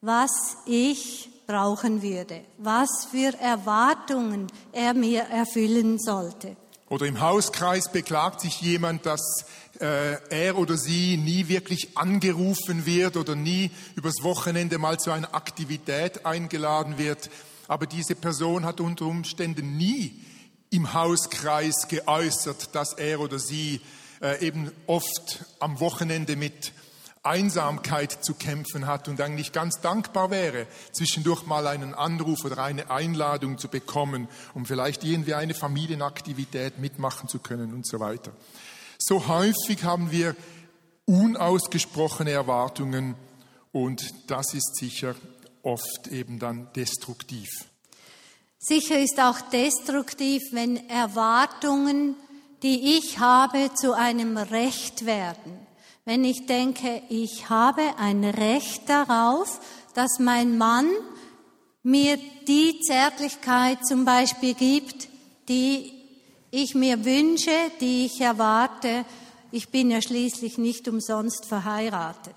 was 0.00 0.56
ich 0.64 1.31
brauchen 1.46 2.02
würde, 2.02 2.40
was 2.58 3.06
für 3.10 3.38
Erwartungen 3.40 4.46
er 4.72 4.94
mir 4.94 5.22
erfüllen 5.22 5.98
sollte. 5.98 6.56
Oder 6.88 7.06
im 7.06 7.20
Hauskreis 7.20 7.90
beklagt 7.90 8.40
sich 8.42 8.60
jemand, 8.60 9.06
dass 9.06 9.46
äh, 9.80 10.16
er 10.28 10.58
oder 10.58 10.76
sie 10.76 11.16
nie 11.16 11.48
wirklich 11.48 11.96
angerufen 11.96 12.84
wird 12.84 13.16
oder 13.16 13.34
nie 13.34 13.70
übers 13.96 14.22
Wochenende 14.22 14.78
mal 14.78 14.98
zu 14.98 15.10
einer 15.10 15.34
Aktivität 15.34 16.26
eingeladen 16.26 16.98
wird. 16.98 17.30
Aber 17.66 17.86
diese 17.86 18.14
Person 18.14 18.66
hat 18.66 18.80
unter 18.80 19.06
Umständen 19.06 19.76
nie 19.78 20.20
im 20.70 20.92
Hauskreis 20.92 21.88
geäußert, 21.88 22.74
dass 22.74 22.92
er 22.94 23.20
oder 23.20 23.38
sie 23.38 23.80
äh, 24.20 24.46
eben 24.46 24.70
oft 24.86 25.44
am 25.58 25.80
Wochenende 25.80 26.36
mit 26.36 26.72
Einsamkeit 27.24 28.24
zu 28.24 28.34
kämpfen 28.34 28.86
hat 28.86 29.06
und 29.06 29.20
eigentlich 29.20 29.52
ganz 29.52 29.80
dankbar 29.80 30.30
wäre, 30.30 30.66
zwischendurch 30.92 31.46
mal 31.46 31.68
einen 31.68 31.94
Anruf 31.94 32.44
oder 32.44 32.58
eine 32.58 32.90
Einladung 32.90 33.58
zu 33.58 33.68
bekommen, 33.68 34.28
um 34.54 34.66
vielleicht 34.66 35.04
irgendwie 35.04 35.34
eine 35.34 35.54
Familienaktivität 35.54 36.78
mitmachen 36.78 37.28
zu 37.28 37.38
können 37.38 37.72
und 37.74 37.86
so 37.86 38.00
weiter. 38.00 38.32
So 38.98 39.28
häufig 39.28 39.84
haben 39.84 40.10
wir 40.10 40.34
unausgesprochene 41.04 42.32
Erwartungen 42.32 43.14
und 43.70 44.02
das 44.26 44.52
ist 44.54 44.76
sicher 44.76 45.14
oft 45.62 46.08
eben 46.10 46.40
dann 46.40 46.72
destruktiv. 46.74 47.48
Sicher 48.58 48.98
ist 48.98 49.20
auch 49.20 49.40
destruktiv, 49.50 50.42
wenn 50.50 50.88
Erwartungen, 50.88 52.16
die 52.64 52.96
ich 52.96 53.20
habe, 53.20 53.70
zu 53.74 53.92
einem 53.92 54.36
Recht 54.36 55.06
werden 55.06 55.71
wenn 56.04 56.24
ich 56.24 56.46
denke, 56.46 57.02
ich 57.08 57.48
habe 57.48 57.82
ein 57.98 58.24
Recht 58.24 58.88
darauf, 58.88 59.60
dass 59.94 60.18
mein 60.18 60.58
Mann 60.58 60.88
mir 61.82 62.18
die 62.46 62.80
Zärtlichkeit 62.80 63.86
zum 63.86 64.04
Beispiel 64.04 64.54
gibt, 64.54 65.08
die 65.48 65.92
ich 66.50 66.74
mir 66.74 67.04
wünsche, 67.04 67.50
die 67.80 68.06
ich 68.06 68.20
erwarte. 68.20 69.04
Ich 69.50 69.70
bin 69.70 69.90
ja 69.90 70.00
schließlich 70.00 70.58
nicht 70.58 70.88
umsonst 70.88 71.46
verheiratet. 71.46 72.34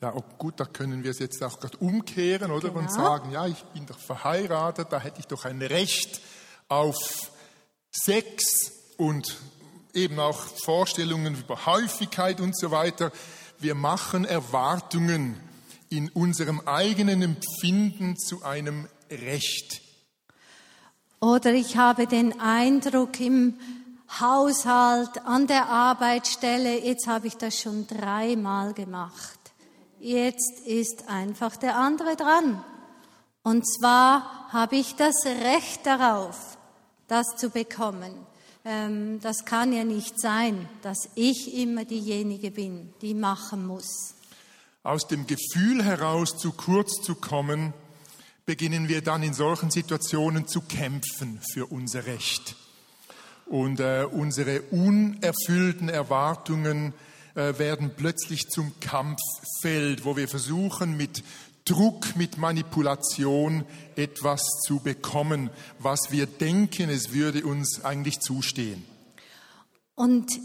Ja, 0.00 0.14
oh 0.14 0.24
gut, 0.38 0.58
da 0.58 0.64
können 0.64 1.04
wir 1.04 1.10
es 1.10 1.18
jetzt 1.18 1.42
auch 1.42 1.60
gerade 1.60 1.76
umkehren, 1.78 2.50
oder? 2.50 2.68
Genau. 2.68 2.80
Und 2.80 2.90
sagen, 2.90 3.32
ja, 3.32 3.46
ich 3.46 3.62
bin 3.74 3.86
doch 3.86 3.98
verheiratet, 3.98 4.88
da 4.90 4.98
hätte 4.98 5.20
ich 5.20 5.26
doch 5.26 5.44
ein 5.44 5.60
Recht 5.60 6.20
auf 6.68 6.96
Sex 7.90 8.72
und 8.96 9.36
eben 9.94 10.18
auch 10.18 10.38
Vorstellungen 10.64 11.34
über 11.34 11.66
Häufigkeit 11.66 12.40
und 12.40 12.56
so 12.56 12.70
weiter. 12.70 13.12
Wir 13.58 13.74
machen 13.74 14.24
Erwartungen 14.24 15.38
in 15.88 16.08
unserem 16.10 16.60
eigenen 16.66 17.22
Empfinden 17.22 18.16
zu 18.16 18.42
einem 18.42 18.88
Recht. 19.10 19.82
Oder 21.20 21.52
ich 21.52 21.76
habe 21.76 22.06
den 22.06 22.40
Eindruck 22.40 23.20
im 23.20 23.58
Haushalt, 24.18 25.24
an 25.24 25.46
der 25.46 25.68
Arbeitsstelle, 25.68 26.82
jetzt 26.84 27.06
habe 27.06 27.26
ich 27.26 27.36
das 27.36 27.60
schon 27.60 27.86
dreimal 27.86 28.72
gemacht. 28.72 29.38
Jetzt 30.00 30.60
ist 30.66 31.08
einfach 31.08 31.56
der 31.56 31.76
andere 31.76 32.16
dran. 32.16 32.64
Und 33.42 33.64
zwar 33.66 34.48
habe 34.52 34.76
ich 34.76 34.96
das 34.96 35.24
Recht 35.24 35.86
darauf, 35.86 36.58
das 37.06 37.36
zu 37.36 37.50
bekommen. 37.50 38.26
Ähm, 38.64 39.20
das 39.20 39.44
kann 39.44 39.72
ja 39.72 39.84
nicht 39.84 40.20
sein, 40.20 40.68
dass 40.82 41.08
ich 41.14 41.54
immer 41.54 41.84
diejenige 41.84 42.50
bin, 42.50 42.92
die 43.00 43.14
machen 43.14 43.66
muss. 43.66 44.14
Aus 44.82 45.06
dem 45.06 45.26
Gefühl 45.26 45.84
heraus 45.84 46.36
zu 46.36 46.52
kurz 46.52 47.02
zu 47.02 47.14
kommen, 47.14 47.72
beginnen 48.46 48.88
wir 48.88 49.02
dann 49.02 49.22
in 49.22 49.34
solchen 49.34 49.70
Situationen 49.70 50.46
zu 50.46 50.60
kämpfen 50.62 51.40
für 51.52 51.66
unser 51.66 52.06
Recht. 52.06 52.56
Und 53.46 53.80
äh, 53.80 54.06
unsere 54.10 54.62
unerfüllten 54.62 55.88
Erwartungen 55.88 56.92
äh, 57.34 57.58
werden 57.58 57.92
plötzlich 57.96 58.48
zum 58.48 58.72
Kampffeld, 58.80 60.04
wo 60.04 60.16
wir 60.16 60.28
versuchen, 60.28 60.96
mit 60.96 61.22
Druck, 61.70 62.16
mit 62.16 62.36
Manipulation 62.36 63.64
etwas 63.94 64.42
zu 64.66 64.80
bekommen, 64.80 65.50
was 65.78 66.10
wir 66.10 66.26
denken, 66.26 66.90
es 66.90 67.12
würde 67.12 67.46
uns 67.46 67.84
eigentlich 67.84 68.18
zustehen. 68.18 68.84
Und 69.94 70.40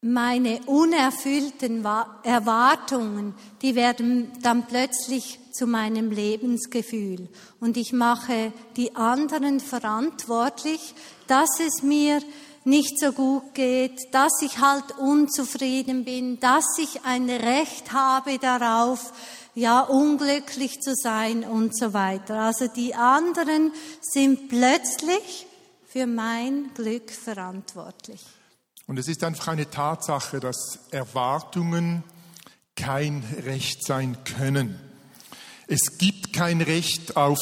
meine 0.00 0.60
unerfüllten 0.64 1.84
Erwartungen, 2.22 3.34
die 3.60 3.74
werden 3.74 4.32
dann 4.40 4.66
plötzlich 4.66 5.40
zu 5.52 5.66
meinem 5.66 6.10
Lebensgefühl. 6.10 7.28
Und 7.60 7.76
ich 7.76 7.92
mache 7.92 8.52
die 8.76 8.94
anderen 8.96 9.60
verantwortlich, 9.60 10.94
dass 11.26 11.60
es 11.60 11.82
mir 11.82 12.20
nicht 12.64 12.98
so 12.98 13.12
gut 13.12 13.54
geht, 13.54 14.12
dass 14.12 14.32
ich 14.42 14.58
halt 14.58 14.98
unzufrieden 14.98 16.04
bin, 16.04 16.40
dass 16.40 16.64
ich 16.78 17.04
ein 17.04 17.28
Recht 17.30 17.92
habe 17.92 18.38
darauf, 18.38 19.12
ja, 19.56 19.80
unglücklich 19.80 20.80
zu 20.80 20.94
sein 20.94 21.42
und 21.42 21.76
so 21.76 21.94
weiter. 21.94 22.42
Also 22.42 22.68
die 22.68 22.94
anderen 22.94 23.72
sind 24.02 24.48
plötzlich 24.48 25.46
für 25.88 26.06
mein 26.06 26.70
Glück 26.74 27.10
verantwortlich. 27.10 28.20
Und 28.86 28.98
es 28.98 29.08
ist 29.08 29.24
einfach 29.24 29.48
eine 29.48 29.68
Tatsache, 29.68 30.40
dass 30.40 30.78
Erwartungen 30.90 32.04
kein 32.76 33.24
Recht 33.44 33.84
sein 33.84 34.18
können. 34.24 34.78
Es 35.66 35.96
gibt 35.96 36.34
kein 36.34 36.60
Recht 36.60 37.16
auf 37.16 37.40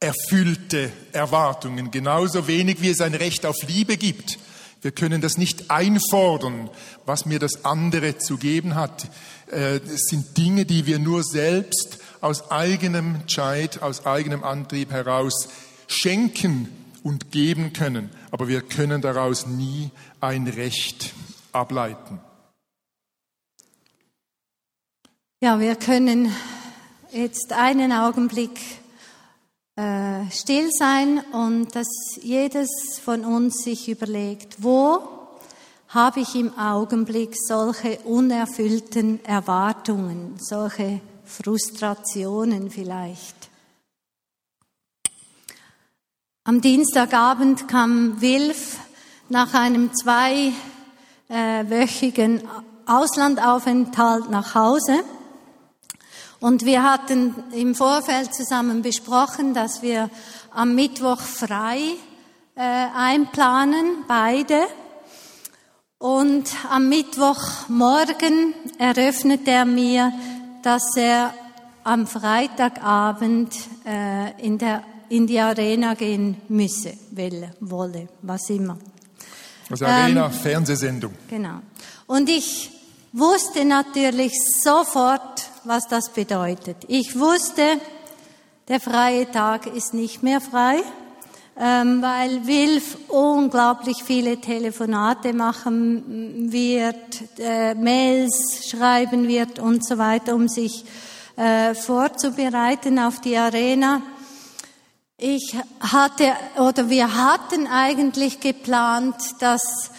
erfüllte 0.00 0.92
Erwartungen, 1.12 1.92
genauso 1.92 2.48
wenig 2.48 2.82
wie 2.82 2.90
es 2.90 3.00
ein 3.00 3.14
Recht 3.14 3.46
auf 3.46 3.56
Liebe 3.68 3.96
gibt. 3.96 4.38
Wir 4.82 4.90
können 4.90 5.20
das 5.20 5.38
nicht 5.38 5.70
einfordern, 5.70 6.70
was 7.06 7.24
mir 7.24 7.38
das 7.38 7.64
andere 7.64 8.18
zu 8.18 8.36
geben 8.36 8.74
hat. 8.74 9.08
Äh, 9.50 9.76
es 9.76 10.06
sind 10.08 10.36
Dinge, 10.36 10.64
die 10.64 10.86
wir 10.86 10.98
nur 10.98 11.22
selbst 11.22 11.98
aus 12.20 12.50
eigenem 12.50 13.16
Entscheid, 13.16 13.82
aus 13.82 14.06
eigenem 14.06 14.42
Antrieb 14.42 14.90
heraus 14.90 15.48
schenken 15.86 16.68
und 17.02 17.30
geben 17.30 17.72
können. 17.72 18.10
Aber 18.30 18.48
wir 18.48 18.62
können 18.62 19.00
daraus 19.00 19.46
nie 19.46 19.90
ein 20.20 20.46
Recht 20.48 21.14
ableiten. 21.52 22.20
Ja, 25.40 25.60
wir 25.60 25.76
können 25.76 26.32
jetzt 27.12 27.52
einen 27.52 27.92
Augenblick 27.92 28.58
äh, 29.76 30.28
still 30.30 30.70
sein 30.72 31.20
und 31.32 31.76
dass 31.76 31.86
jedes 32.22 32.68
von 33.04 33.24
uns 33.24 33.62
sich 33.62 33.88
überlegt, 33.88 34.62
wo 34.62 35.15
habe 35.96 36.20
ich 36.20 36.34
im 36.34 36.56
Augenblick 36.58 37.34
solche 37.34 37.98
unerfüllten 38.00 39.24
Erwartungen, 39.24 40.34
solche 40.38 41.00
Frustrationen 41.24 42.70
vielleicht. 42.70 43.48
Am 46.44 46.60
Dienstagabend 46.60 47.66
kam 47.66 48.20
Wilf 48.20 48.76
nach 49.30 49.54
einem 49.54 49.90
zweiwöchigen 49.94 52.42
Auslandaufenthalt 52.84 54.28
nach 54.30 54.54
Hause. 54.54 55.00
Und 56.40 56.66
wir 56.66 56.84
hatten 56.84 57.34
im 57.52 57.74
Vorfeld 57.74 58.34
zusammen 58.34 58.82
besprochen, 58.82 59.54
dass 59.54 59.80
wir 59.80 60.10
am 60.50 60.74
Mittwoch 60.74 61.20
frei 61.20 61.80
äh, 62.54 62.60
einplanen, 62.60 64.04
beide. 64.06 64.66
Und 65.98 66.44
am 66.70 66.90
Mittwochmorgen 66.90 68.54
eröffnet 68.78 69.48
er 69.48 69.64
mir, 69.64 70.12
dass 70.62 70.94
er 70.96 71.32
am 71.84 72.06
Freitagabend 72.06 73.54
äh, 73.86 74.38
in, 74.44 74.58
der, 74.58 74.82
in 75.08 75.26
die 75.26 75.40
Arena 75.40 75.94
gehen 75.94 76.36
müsse, 76.48 76.92
will, 77.12 77.50
wolle, 77.60 78.08
was 78.20 78.50
immer. 78.50 78.76
Also 79.70 79.86
Arena, 79.86 80.26
ähm, 80.26 80.32
Fernsehsendung. 80.32 81.14
Genau. 81.30 81.60
Und 82.06 82.28
ich 82.28 82.70
wusste 83.12 83.64
natürlich 83.64 84.32
sofort, 84.62 85.48
was 85.64 85.88
das 85.88 86.10
bedeutet. 86.10 86.76
Ich 86.88 87.18
wusste, 87.18 87.80
der 88.68 88.80
freie 88.80 89.30
Tag 89.30 89.66
ist 89.66 89.94
nicht 89.94 90.22
mehr 90.22 90.42
frei, 90.42 90.82
weil 91.58 92.46
Wilf 92.46 92.98
unglaublich 93.08 94.02
viele 94.04 94.38
Telefonate 94.40 95.32
machen 95.32 96.52
wird, 96.52 97.38
äh, 97.38 97.74
Mails 97.74 98.68
schreiben 98.68 99.26
wird 99.26 99.58
und 99.58 99.86
so 99.86 99.96
weiter, 99.96 100.34
um 100.34 100.48
sich 100.48 100.84
äh, 101.36 101.74
vorzubereiten 101.74 102.98
auf 102.98 103.20
die 103.20 103.36
Arena. 103.36 104.02
Ich 105.16 105.56
hatte 105.80 106.34
oder 106.58 106.90
wir 106.90 107.16
hatten 107.16 107.66
eigentlich 107.66 108.40
geplant, 108.40 109.16
dass 109.40 109.90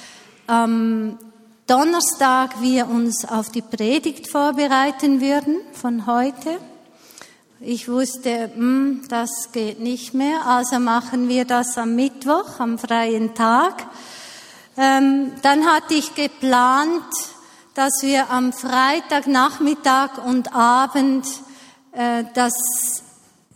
am 0.46 1.18
Donnerstag 1.66 2.62
wir 2.62 2.88
uns 2.88 3.26
auf 3.26 3.50
die 3.50 3.64
Predigt 3.64 4.30
vorbereiten 4.30 5.20
würden 5.20 5.58
von 5.74 6.06
heute. 6.06 6.60
Ich 7.60 7.90
wusste, 7.90 8.52
hm, 8.54 9.02
das 9.10 9.52
geht 9.52 9.80
nicht 9.80 10.14
mehr, 10.14 10.46
also 10.46 10.78
machen 10.78 11.28
wir 11.28 11.44
das 11.44 11.76
am 11.80 11.96
Mittwoch, 11.96 12.60
am 12.60 12.78
freien 12.78 13.34
Tag. 13.34 13.88
Ähm, 14.78 15.32
dann 15.42 15.66
hatte 15.66 15.96
ich 15.96 16.14
geplant, 16.14 17.02
dass 17.74 18.04
wir 18.04 18.30
am 18.30 18.54
Freitagnachmittag 18.54 20.24
und 20.24 20.54
Abend 20.54 21.26
äh, 21.94 22.26
das 22.36 22.54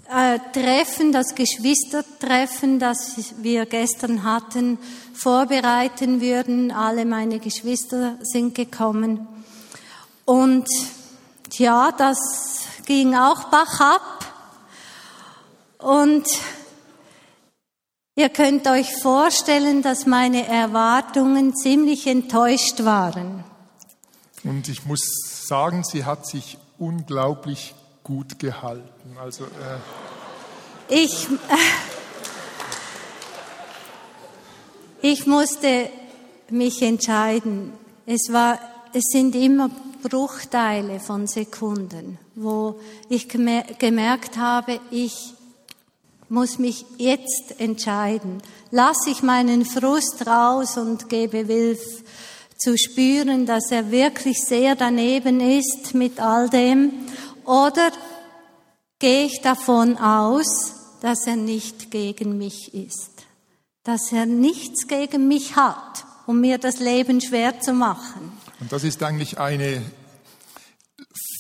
äh, 0.09 0.39
Treffen, 0.51 1.11
das 1.11 1.35
Geschwistertreffen, 1.35 2.79
das 2.79 3.35
wir 3.37 3.67
gestern 3.67 4.23
hatten, 4.23 4.79
vorbereiten 5.13 6.21
würden. 6.21 6.71
Alle 6.71 7.05
meine 7.05 7.37
Geschwister 7.37 8.17
sind 8.21 8.55
gekommen. 8.55 9.27
Und 10.25 10.67
ja, 11.51 11.91
das 11.91 12.17
ging 12.91 13.15
auch 13.15 13.45
Bach 13.45 13.79
ab. 13.79 14.25
Und 15.77 16.27
ihr 18.15 18.27
könnt 18.27 18.67
euch 18.67 18.93
vorstellen, 19.01 19.81
dass 19.81 20.05
meine 20.05 20.45
Erwartungen 20.45 21.55
ziemlich 21.55 22.05
enttäuscht 22.05 22.83
waren. 22.83 23.45
Und 24.43 24.67
ich 24.67 24.85
muss 24.85 24.99
sagen, 25.47 25.85
sie 25.85 26.03
hat 26.03 26.27
sich 26.27 26.57
unglaublich 26.79 27.73
gut 28.03 28.39
gehalten. 28.39 29.17
Also, 29.17 29.45
äh 29.45 29.79
ich, 30.93 31.29
äh, 31.29 31.55
ich 35.01 35.25
musste 35.27 35.89
mich 36.49 36.81
entscheiden. 36.81 37.71
Es 38.05 38.33
war, 38.33 38.59
es 38.91 39.03
sind 39.13 39.33
immer 39.35 39.69
Bruchteile 40.01 40.99
von 40.99 41.27
Sekunden, 41.27 42.17
wo 42.35 42.79
ich 43.09 43.27
gemerkt 43.29 44.37
habe, 44.37 44.79
ich 44.91 45.33
muss 46.29 46.59
mich 46.59 46.85
jetzt 46.97 47.59
entscheiden. 47.59 48.41
Lasse 48.71 49.09
ich 49.09 49.21
meinen 49.21 49.65
Frust 49.65 50.25
raus 50.25 50.77
und 50.77 51.09
gebe 51.09 51.47
Wilf 51.47 52.03
zu 52.57 52.77
spüren, 52.77 53.45
dass 53.45 53.71
er 53.71 53.91
wirklich 53.91 54.39
sehr 54.39 54.75
daneben 54.75 55.39
ist 55.39 55.93
mit 55.93 56.19
all 56.19 56.49
dem 56.49 56.91
oder 57.45 57.91
gehe 58.99 59.25
ich 59.25 59.41
davon 59.41 59.97
aus, 59.97 60.75
dass 61.01 61.25
er 61.25 61.35
nicht 61.35 61.91
gegen 61.91 62.37
mich 62.37 62.73
ist, 62.73 63.11
dass 63.83 64.11
er 64.11 64.27
nichts 64.27 64.87
gegen 64.87 65.27
mich 65.27 65.55
hat, 65.55 66.05
um 66.27 66.39
mir 66.39 66.59
das 66.59 66.79
Leben 66.79 67.19
schwer 67.19 67.59
zu 67.59 67.73
machen. 67.73 68.31
Und 68.61 68.71
das 68.71 68.83
ist 68.83 69.01
eigentlich 69.03 69.39
eine 69.39 69.81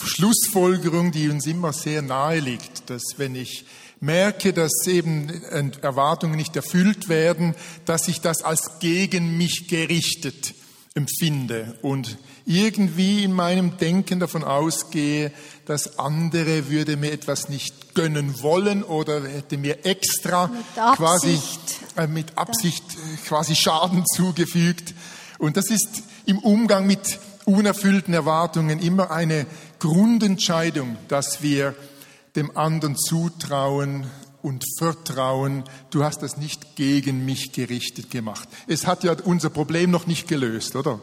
Schlussfolgerung, 0.03 1.11
die 1.11 1.29
uns 1.29 1.45
immer 1.45 1.71
sehr 1.71 2.01
nahe 2.01 2.39
liegt, 2.39 2.89
dass 2.89 3.03
wenn 3.17 3.35
ich 3.35 3.65
merke, 3.99 4.53
dass 4.53 4.71
eben 4.87 5.29
Erwartungen 5.81 6.35
nicht 6.35 6.55
erfüllt 6.55 7.07
werden, 7.07 7.53
dass 7.85 8.07
ich 8.07 8.21
das 8.21 8.41
als 8.41 8.79
gegen 8.79 9.37
mich 9.37 9.67
gerichtet 9.67 10.55
empfinde 10.95 11.77
und 11.83 12.17
irgendwie 12.45 13.23
in 13.23 13.31
meinem 13.31 13.77
Denken 13.77 14.19
davon 14.19 14.43
ausgehe, 14.43 15.31
dass 15.65 15.99
andere 15.99 16.69
würde 16.69 16.97
mir 16.97 17.11
etwas 17.11 17.49
nicht 17.49 17.93
gönnen 17.93 18.41
wollen 18.41 18.83
oder 18.83 19.23
hätte 19.23 19.57
mir 19.57 19.85
extra 19.85 20.47
mit 20.47 20.95
quasi 20.97 21.39
äh, 21.95 22.07
mit 22.07 22.37
Absicht 22.37 22.83
äh, 22.93 23.27
quasi 23.27 23.55
Schaden 23.55 24.03
zugefügt. 24.07 24.95
Und 25.37 25.55
das 25.55 25.69
ist 25.69 26.03
im 26.31 26.39
Umgang 26.39 26.87
mit 26.87 27.19
unerfüllten 27.43 28.13
Erwartungen 28.13 28.79
immer 28.79 29.11
eine 29.11 29.45
Grundentscheidung, 29.79 30.95
dass 31.09 31.41
wir 31.41 31.75
dem 32.37 32.55
anderen 32.55 32.95
zutrauen 32.95 34.05
und 34.41 34.63
vertrauen, 34.79 35.65
du 35.89 36.05
hast 36.05 36.23
das 36.23 36.37
nicht 36.37 36.77
gegen 36.77 37.25
mich 37.25 37.51
gerichtet 37.51 38.09
gemacht. 38.09 38.47
Es 38.67 38.87
hat 38.87 39.03
ja 39.03 39.13
unser 39.25 39.49
Problem 39.49 39.91
noch 39.91 40.07
nicht 40.07 40.29
gelöst, 40.29 40.77
oder? 40.77 41.01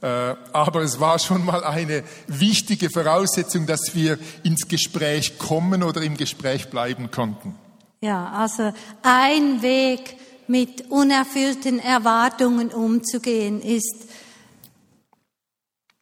Äh, 0.00 0.34
aber 0.52 0.80
es 0.80 0.98
war 0.98 1.18
schon 1.18 1.44
mal 1.44 1.62
eine 1.62 2.02
wichtige 2.26 2.88
Voraussetzung, 2.88 3.66
dass 3.66 3.94
wir 3.94 4.18
ins 4.42 4.66
Gespräch 4.68 5.38
kommen 5.38 5.82
oder 5.82 6.00
im 6.00 6.16
Gespräch 6.16 6.70
bleiben 6.70 7.10
konnten. 7.10 7.54
Ja, 8.00 8.30
also 8.30 8.72
ein 9.02 9.60
Weg 9.60 10.16
mit 10.48 10.90
unerfüllten 10.90 11.78
Erwartungen 11.78 12.70
umzugehen 12.70 13.60
ist, 13.60 14.08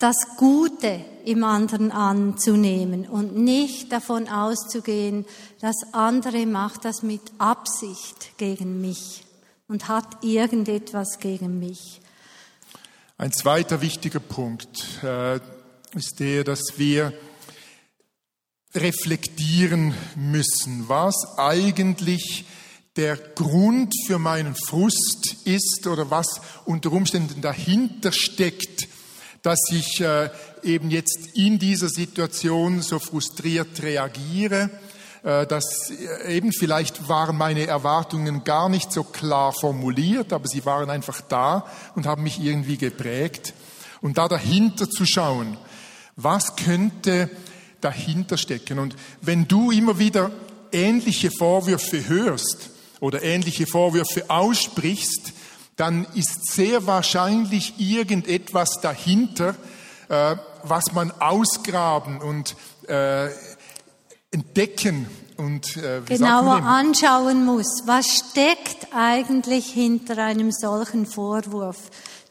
das 0.00 0.16
Gute 0.38 1.04
im 1.26 1.44
anderen 1.44 1.92
anzunehmen 1.92 3.06
und 3.06 3.36
nicht 3.36 3.92
davon 3.92 4.28
auszugehen, 4.28 5.26
dass 5.60 5.76
andere 5.92 6.46
macht 6.46 6.86
das 6.86 7.02
mit 7.02 7.20
Absicht 7.38 8.36
gegen 8.38 8.80
mich 8.80 9.24
und 9.68 9.88
hat 9.88 10.24
irgendetwas 10.24 11.18
gegen 11.20 11.58
mich. 11.58 12.00
Ein 13.18 13.32
zweiter 13.32 13.82
wichtiger 13.82 14.20
Punkt 14.20 15.02
äh, 15.02 15.38
ist 15.94 16.18
der, 16.18 16.44
dass 16.44 16.78
wir 16.78 17.12
reflektieren 18.74 19.92
müssen, 20.16 20.88
was 20.88 21.36
eigentlich 21.36 22.46
der 22.96 23.18
Grund 23.18 23.92
für 24.06 24.18
meinen 24.18 24.54
Frust 24.54 25.36
ist 25.44 25.86
oder 25.86 26.10
was 26.10 26.40
unter 26.64 26.90
Umständen 26.90 27.42
dahinter 27.42 28.12
steckt, 28.12 28.88
dass 29.42 29.60
ich 29.70 30.00
äh, 30.00 30.30
eben 30.62 30.90
jetzt 30.90 31.30
in 31.34 31.58
dieser 31.58 31.88
Situation 31.88 32.82
so 32.82 32.98
frustriert 32.98 33.82
reagiere 33.82 34.70
äh, 35.22 35.46
dass 35.46 35.90
äh, 35.90 36.34
eben 36.34 36.50
vielleicht 36.50 37.08
waren 37.10 37.36
meine 37.36 37.66
Erwartungen 37.66 38.42
gar 38.44 38.70
nicht 38.70 38.90
so 38.90 39.04
klar 39.04 39.52
formuliert, 39.52 40.32
aber 40.32 40.48
sie 40.48 40.64
waren 40.64 40.88
einfach 40.88 41.20
da 41.20 41.66
und 41.94 42.06
haben 42.06 42.22
mich 42.22 42.40
irgendwie 42.40 42.78
geprägt. 42.78 43.52
Und 44.00 44.16
da 44.16 44.28
dahinter 44.28 44.88
zu 44.88 45.04
schauen, 45.04 45.58
was 46.16 46.56
könnte 46.56 47.28
dahinter 47.82 48.38
stecken? 48.38 48.78
Und 48.78 48.96
wenn 49.20 49.46
du 49.46 49.70
immer 49.70 49.98
wieder 49.98 50.30
ähnliche 50.72 51.30
Vorwürfe 51.30 52.08
hörst 52.08 52.70
oder 53.00 53.22
ähnliche 53.22 53.66
Vorwürfe 53.66 54.30
aussprichst, 54.30 55.34
dann 55.80 56.06
ist 56.14 56.52
sehr 56.52 56.86
wahrscheinlich 56.86 57.74
irgendetwas 57.78 58.80
dahinter, 58.82 59.54
äh, 60.08 60.36
was 60.62 60.92
man 60.92 61.10
ausgraben 61.20 62.20
und 62.20 62.54
entdecken 64.32 65.06
und 65.36 65.76
äh, 65.76 66.02
genauer 66.04 66.62
anschauen 66.62 67.44
muss. 67.44 67.82
Was 67.86 68.06
steckt 68.06 68.88
eigentlich 68.94 69.66
hinter 69.66 70.18
einem 70.18 70.52
solchen 70.52 71.06
Vorwurf, 71.06 71.78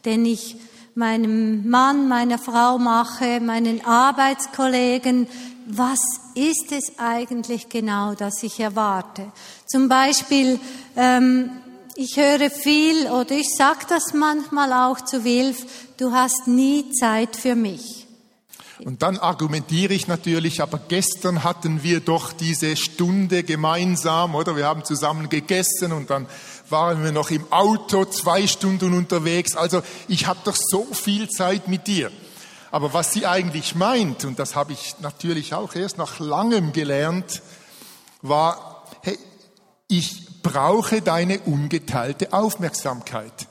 den 0.05 0.25
ich 0.25 0.57
meinem 0.95 1.69
Mann, 1.69 2.07
meiner 2.07 2.37
Frau 2.37 2.77
mache, 2.77 3.39
meinen 3.39 3.83
Arbeitskollegen? 3.83 5.27
Was 5.65 5.99
ist 6.35 6.71
es 6.71 6.97
eigentlich 6.97 7.69
genau, 7.69 8.15
das 8.15 8.43
ich 8.43 8.59
erwarte? 8.59 9.31
Zum 9.65 9.87
Beispiel, 9.87 10.59
ähm, 10.95 11.51
ich 11.99 12.15
höre 12.15 12.49
viel 12.49 13.07
oder 13.07 13.31
ich 13.31 13.49
sage 13.57 13.85
das 13.89 14.13
manchmal 14.13 14.71
auch 14.71 15.01
zu 15.03 15.25
Wilf, 15.25 15.65
du 15.97 16.13
hast 16.13 16.47
nie 16.47 16.91
Zeit 16.93 17.35
für 17.35 17.55
mich. 17.55 18.07
Und 18.85 19.01
dann 19.01 19.17
argumentiere 19.17 19.93
ich 19.93 20.07
natürlich, 20.07 20.61
aber 20.61 20.79
gestern 20.87 21.43
hatten 21.43 21.83
wir 21.83 21.99
doch 21.99 22.31
diese 22.31 22.77
Stunde 22.77 23.43
gemeinsam, 23.43 24.33
oder? 24.33 24.55
Wir 24.55 24.65
haben 24.65 24.85
zusammen 24.85 25.27
gegessen 25.27 25.91
und 25.91 26.09
dann 26.09 26.27
waren 26.69 27.03
wir 27.03 27.11
noch 27.11 27.31
im 27.31 27.51
Auto 27.51 28.05
zwei 28.05 28.47
Stunden 28.47 28.93
unterwegs. 28.93 29.57
Also 29.57 29.81
ich 30.07 30.25
habe 30.25 30.39
doch 30.45 30.55
so 30.55 30.85
viel 30.93 31.27
Zeit 31.27 31.67
mit 31.67 31.87
dir. 31.87 32.13
Aber 32.71 32.93
was 32.93 33.11
sie 33.11 33.25
eigentlich 33.25 33.75
meint, 33.75 34.23
und 34.23 34.39
das 34.39 34.55
habe 34.55 34.71
ich 34.71 34.95
natürlich 35.01 35.53
auch 35.53 35.75
erst 35.75 35.97
nach 35.97 36.19
langem 36.19 36.71
gelernt, 36.71 37.41
war, 38.21 38.85
hey, 39.01 39.19
ich 39.89 40.28
brauche 40.51 41.01
deine 41.01 41.39
ungeteilte 41.41 42.33
Aufmerksamkeit. 42.33 43.47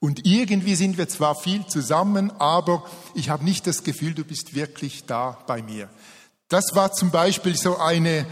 Und 0.00 0.26
irgendwie 0.26 0.76
sind 0.76 0.96
wir 0.96 1.08
zwar 1.08 1.34
viel 1.34 1.66
zusammen, 1.66 2.32
aber 2.38 2.84
ich 3.14 3.30
habe 3.30 3.44
nicht 3.44 3.66
das 3.66 3.82
Gefühl, 3.82 4.14
du 4.14 4.24
bist 4.24 4.54
wirklich 4.54 5.04
da 5.06 5.38
bei 5.46 5.62
mir. 5.62 5.88
Das 6.48 6.74
war 6.74 6.92
zum 6.92 7.10
Beispiel 7.10 7.56
so 7.56 7.76
eine 7.76 8.24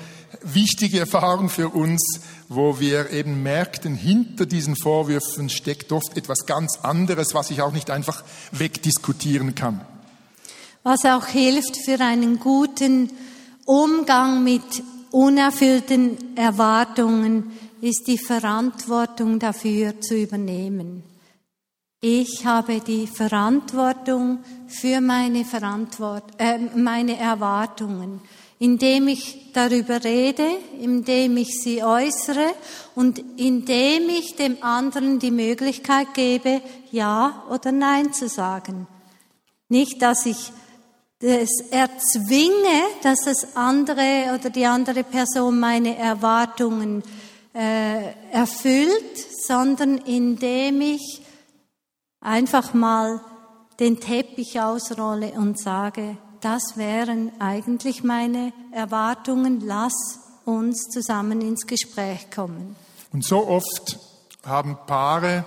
wichtige 0.43 1.01
Erfahrung 1.01 1.51
für 1.51 1.69
uns, 1.69 2.21
wo 2.49 2.81
wir 2.81 3.11
eben 3.11 3.43
merkten, 3.43 3.95
hinter 3.95 4.47
diesen 4.47 4.77
Vorwürfen 4.77 5.51
steckt 5.51 5.93
oft 5.93 6.17
etwas 6.17 6.47
ganz 6.47 6.79
anderes, 6.83 7.35
was 7.35 7.51
ich 7.51 7.61
auch 7.61 7.73
nicht 7.73 7.91
einfach 7.91 8.23
wegdiskutieren 8.53 9.55
kann. 9.55 9.81
Was 10.85 11.05
auch 11.05 11.27
hilft 11.27 11.77
für 11.85 12.01
einen 12.01 12.39
guten 12.39 13.11
Umgang 13.65 14.45
mit 14.45 14.63
unerfüllten 15.11 16.37
Erwartungen, 16.37 17.53
ist 17.81 18.05
die 18.07 18.19
Verantwortung 18.19 19.39
dafür 19.39 20.01
zu 20.01 20.17
übernehmen. 20.17 21.03
Ich 22.01 22.45
habe 22.45 22.81
die 22.81 23.07
Verantwortung 23.07 24.41
für 24.69 25.01
meine, 25.01 25.45
Verantwort 25.45 26.25
äh, 26.39 26.59
meine 26.75 27.19
Erwartungen, 27.19 28.21
indem 28.59 29.09
ich 29.09 29.53
darüber 29.53 30.05
rede, 30.05 30.47
indem 30.81 31.37
ich 31.39 31.61
sie 31.63 31.83
äußere 31.83 32.53
und 32.95 33.19
indem 33.37 34.09
ich 34.09 34.37
dem 34.37 34.63
anderen 34.63 35.19
die 35.19 35.31
Möglichkeit 35.31 36.15
gebe, 36.15 36.61
Ja 36.91 37.45
oder 37.51 37.73
Nein 37.73 38.13
zu 38.13 38.29
sagen. 38.29 38.87
Nicht, 39.69 40.01
dass 40.03 40.27
ich 40.27 40.53
es 41.21 41.61
erzwinge, 41.71 42.83
dass 43.03 43.21
das 43.25 43.57
andere 43.57 44.39
oder 44.39 44.51
die 44.51 44.67
andere 44.67 45.03
Person 45.03 45.59
meine 45.59 45.97
Erwartungen 45.97 47.03
äh, 47.57 48.13
erfüllt, 48.33 49.17
sondern 49.47 49.97
indem 49.99 50.83
ich 50.83 51.23
einfach 52.21 52.75
mal 52.75 53.21
den 53.81 53.99
Teppich 53.99 54.61
ausrolle 54.61 55.33
und 55.33 55.59
sage, 55.59 56.19
das 56.43 56.77
wären 56.77 57.33
eigentlich 57.41 58.05
meine 58.05 58.53
Erwartungen, 58.73 59.61
lass 59.65 60.21
uns 60.45 60.89
zusammen 60.91 61.41
ins 61.41 61.67
Gespräch 61.67 62.31
kommen. 62.31 62.77
Und 63.13 63.25
so 63.25 63.47
oft 63.47 63.99
haben 64.45 64.77
Paare 64.87 65.45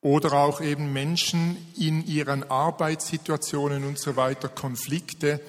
oder 0.00 0.34
auch 0.34 0.60
eben 0.60 0.92
Menschen 0.92 1.56
in 1.76 2.06
ihren 2.06 2.48
Arbeitssituationen 2.48 3.84
und 3.84 3.98
so 3.98 4.16
weiter 4.16 4.48
Konflikte, 4.48 5.40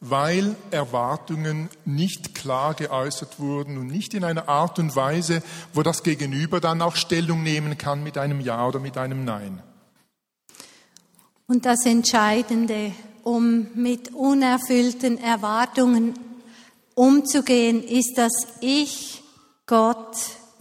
weil 0.00 0.54
Erwartungen 0.70 1.68
nicht 1.84 2.34
klar 2.34 2.74
geäußert 2.74 3.40
wurden 3.40 3.78
und 3.78 3.88
nicht 3.88 4.14
in 4.14 4.24
einer 4.24 4.48
Art 4.48 4.78
und 4.78 4.94
Weise, 4.94 5.42
wo 5.72 5.82
das 5.82 6.02
Gegenüber 6.02 6.60
dann 6.60 6.82
auch 6.82 6.96
Stellung 6.96 7.42
nehmen 7.42 7.76
kann 7.78 8.02
mit 8.02 8.16
einem 8.16 8.40
Ja 8.40 8.66
oder 8.66 8.78
mit 8.78 8.96
einem 8.96 9.24
Nein. 9.24 9.62
Und 11.46 11.64
das 11.64 11.84
Entscheidende, 11.86 12.92
um 13.24 13.68
mit 13.74 14.14
unerfüllten 14.14 15.18
Erwartungen 15.18 16.14
umzugehen, 16.94 17.82
ist 17.82 18.14
das 18.16 18.32
Ich, 18.60 19.22
Gott, 19.66 20.16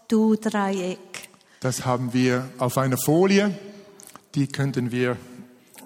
du 0.08 0.36
Dreieck. 0.36 1.30
Das 1.60 1.86
haben 1.86 2.13
wir 2.13 2.47
auf 2.60 2.78
einer 2.78 2.97
Folie. 2.97 3.58
Die 4.36 4.47
könnten 4.47 4.91
wir 4.91 5.17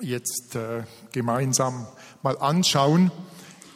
jetzt 0.01 0.55
äh, 0.55 0.83
gemeinsam 1.11 1.87
mal 2.21 2.37
anschauen. 2.37 3.11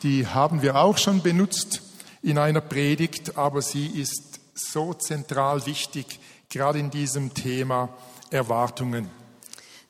Die 0.05 0.27
haben 0.27 0.61
wir 0.61 0.75
auch 0.75 0.99
schon 0.99 1.23
benutzt 1.23 1.81
in 2.21 2.37
einer 2.37 2.61
Predigt, 2.61 3.39
aber 3.39 3.63
sie 3.63 3.87
ist 3.87 4.39
so 4.53 4.93
zentral 4.93 5.65
wichtig, 5.65 6.19
gerade 6.47 6.77
in 6.77 6.91
diesem 6.91 7.33
Thema 7.33 7.89
Erwartungen. 8.29 9.09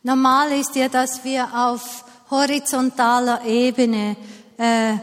Normal 0.04 0.54
ist 0.54 0.74
ja, 0.78 0.88
dass 0.88 1.26
wir 1.26 1.50
auf 1.54 2.06
horizontaler 2.32 3.44
Ebene 3.44 4.16
äh, 4.56 4.94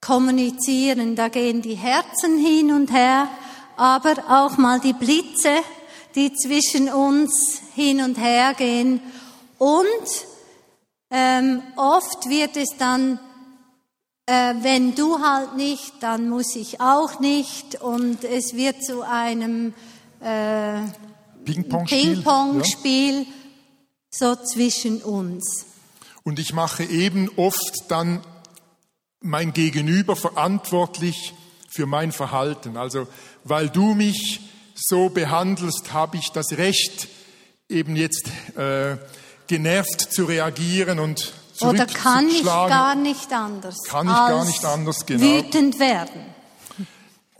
kommunizieren. 0.00 1.14
Da 1.14 1.28
gehen 1.28 1.60
die 1.60 1.74
Herzen 1.74 2.38
hin 2.38 2.72
und 2.72 2.90
her, 2.90 3.28
aber 3.76 4.14
auch 4.30 4.56
mal 4.56 4.80
die 4.80 4.94
Blitze, 4.94 5.56
die 6.14 6.32
zwischen 6.32 6.88
uns 6.88 7.60
hin 7.74 8.02
und 8.02 8.16
her 8.16 8.54
gehen. 8.54 9.02
Und 9.58 9.86
ähm, 11.10 11.62
oft 11.76 12.30
wird 12.30 12.56
es 12.56 12.70
dann, 12.78 13.20
äh, 14.26 14.54
wenn 14.62 14.94
du 14.94 15.18
halt 15.18 15.56
nicht, 15.56 15.94
dann 16.00 16.28
muss 16.28 16.56
ich 16.56 16.80
auch 16.80 17.20
nicht. 17.20 17.80
Und 17.80 18.24
es 18.24 18.54
wird 18.54 18.82
zu 18.84 19.02
einem 19.02 19.74
äh, 20.20 20.80
Ping-Pong-Spiel. 21.44 22.14
Ping-Pong-Spiel. 22.14 23.22
Ja 23.22 23.26
so 24.14 24.36
zwischen 24.36 25.02
uns. 25.02 25.66
Und 26.22 26.38
ich 26.38 26.52
mache 26.52 26.84
eben 26.84 27.30
oft 27.36 27.84
dann 27.88 28.20
mein 29.20 29.52
Gegenüber 29.52 30.16
verantwortlich 30.16 31.34
für 31.68 31.86
mein 31.86 32.12
Verhalten. 32.12 32.76
Also 32.76 33.08
weil 33.44 33.68
du 33.68 33.94
mich 33.94 34.40
so 34.74 35.08
behandelst, 35.08 35.92
habe 35.92 36.18
ich 36.18 36.30
das 36.30 36.52
Recht, 36.52 37.08
eben 37.68 37.96
jetzt 37.96 38.28
äh, 38.56 38.98
genervt 39.46 40.12
zu 40.12 40.24
reagieren 40.26 40.98
und 40.98 41.32
Oder 41.64 41.86
kann 41.86 42.28
ich 42.28 42.44
gar 42.44 42.94
nicht 42.94 43.32
anders. 43.32 43.76
Kann 43.88 44.06
ich 44.06 44.14
gar 44.14 44.44
nicht 44.44 44.64
anders, 44.64 45.06
genau. 45.06 45.22
Wütend 45.22 45.78
werden. 45.78 46.31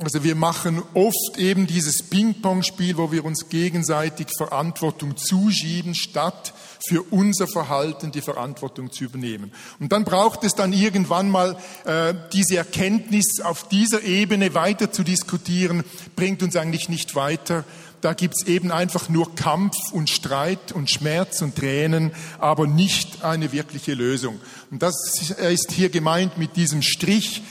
Also 0.03 0.25
wir 0.25 0.35
machen 0.35 0.83
oft 0.95 1.39
eben 1.39 1.69
dieses 1.69 2.03
Ping-Pong-Spiel, 2.03 2.97
wo 2.97 3.13
wir 3.13 3.25
uns 3.25 3.49
gegenseitig 3.49 4.27
Verantwortung 4.37 5.17
zuschieben, 5.17 5.95
statt 5.95 6.53
für 6.89 7.03
unser 7.03 7.47
Verhalten 7.47 8.11
die 8.11 8.21
Verantwortung 8.21 8.91
zu 8.91 9.05
übernehmen. 9.05 9.53
Und 9.79 9.93
dann 9.93 10.03
braucht 10.05 10.43
es 10.43 10.55
dann 10.55 10.73
irgendwann 10.73 11.31
mal 11.31 11.57
äh, 11.85 12.15
diese 12.33 12.57
Erkenntnis 12.57 13.41
auf 13.45 13.69
dieser 13.69 14.03
Ebene 14.03 14.55
weiter 14.55 14.91
zu 14.91 15.05
diskutieren, 15.05 15.85
bringt 16.17 16.43
uns 16.43 16.57
eigentlich 16.57 16.89
nicht 16.89 17.15
weiter. 17.15 17.65
Da 18.01 18.15
gibt's 18.15 18.45
eben 18.49 18.73
einfach 18.73 19.09
nur 19.09 19.37
Kampf 19.37 19.77
und 19.93 20.11
Streit 20.11 20.73
und 20.73 20.91
Schmerz 20.91 21.41
und 21.43 21.55
Tränen, 21.55 22.11
aber 22.41 22.67
nicht 22.67 23.23
eine 23.23 23.53
wirkliche 23.53 23.95
Lösung. 23.95 24.41
Und 24.73 24.83
das 24.83 24.95
ist 25.39 25.71
hier 25.71 25.91
gemeint 25.91 26.37
mit 26.37 26.57
diesem 26.57 26.83
Strich, 26.83 27.43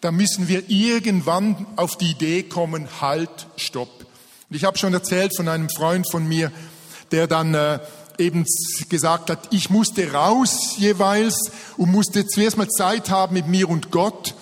da 0.00 0.10
müssen 0.10 0.48
wir 0.48 0.68
irgendwann 0.68 1.66
auf 1.76 1.96
die 1.96 2.12
Idee 2.12 2.42
kommen, 2.42 2.88
halt, 3.00 3.30
stopp. 3.56 3.90
Und 4.48 4.56
ich 4.56 4.64
habe 4.64 4.78
schon 4.78 4.94
erzählt 4.94 5.36
von 5.36 5.48
einem 5.48 5.68
Freund 5.68 6.10
von 6.10 6.26
mir, 6.26 6.50
der 7.12 7.26
dann 7.26 7.54
äh, 7.54 7.78
eben 8.18 8.44
gesagt 8.88 9.30
hat, 9.30 9.48
ich 9.50 9.70
musste 9.70 10.12
raus 10.12 10.74
jeweils 10.76 11.50
und 11.76 11.90
musste 11.90 12.26
zuerst 12.26 12.56
mal 12.56 12.68
Zeit 12.68 13.10
haben 13.10 13.34
mit 13.34 13.46
mir 13.46 13.68
und 13.68 13.90
Gott. 13.90 14.34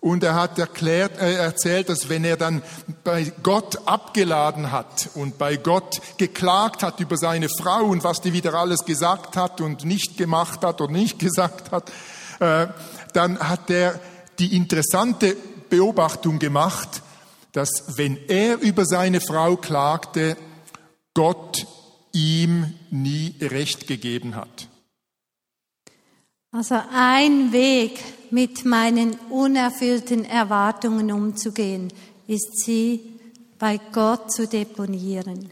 Und 0.00 0.22
er 0.22 0.34
hat 0.34 0.58
erklärt, 0.58 1.18
äh, 1.20 1.34
erzählt, 1.34 1.88
dass 1.88 2.08
wenn 2.08 2.24
er 2.24 2.36
dann 2.36 2.62
bei 3.02 3.32
Gott 3.42 3.86
abgeladen 3.86 4.70
hat 4.70 5.10
und 5.14 5.38
bei 5.38 5.56
Gott 5.56 6.00
geklagt 6.18 6.82
hat 6.82 7.00
über 7.00 7.16
seine 7.16 7.48
Frau 7.48 7.84
und 7.84 8.04
was 8.04 8.20
die 8.20 8.32
wieder 8.32 8.54
alles 8.54 8.84
gesagt 8.84 9.36
hat 9.36 9.60
und 9.60 9.84
nicht 9.84 10.16
gemacht 10.16 10.64
hat 10.64 10.80
oder 10.80 10.92
nicht 10.92 11.18
gesagt 11.18 11.72
hat, 11.72 11.90
äh, 12.40 12.68
dann 13.12 13.40
hat 13.40 13.70
er 13.70 13.98
die 14.38 14.56
interessante 14.56 15.36
Beobachtung 15.68 16.38
gemacht, 16.38 17.02
dass 17.52 17.70
wenn 17.96 18.18
er 18.28 18.60
über 18.60 18.84
seine 18.84 19.20
Frau 19.20 19.56
klagte, 19.56 20.36
Gott 21.14 21.66
ihm 22.12 22.74
nie 22.90 23.34
Recht 23.40 23.86
gegeben 23.86 24.36
hat. 24.36 24.68
Also 26.50 26.80
ein 26.92 27.52
Weg, 27.52 28.00
mit 28.30 28.64
meinen 28.64 29.14
unerfüllten 29.30 30.24
Erwartungen 30.24 31.12
umzugehen, 31.12 31.92
ist 32.26 32.64
sie 32.64 33.00
bei 33.58 33.80
Gott 33.92 34.32
zu 34.32 34.46
deponieren, 34.46 35.48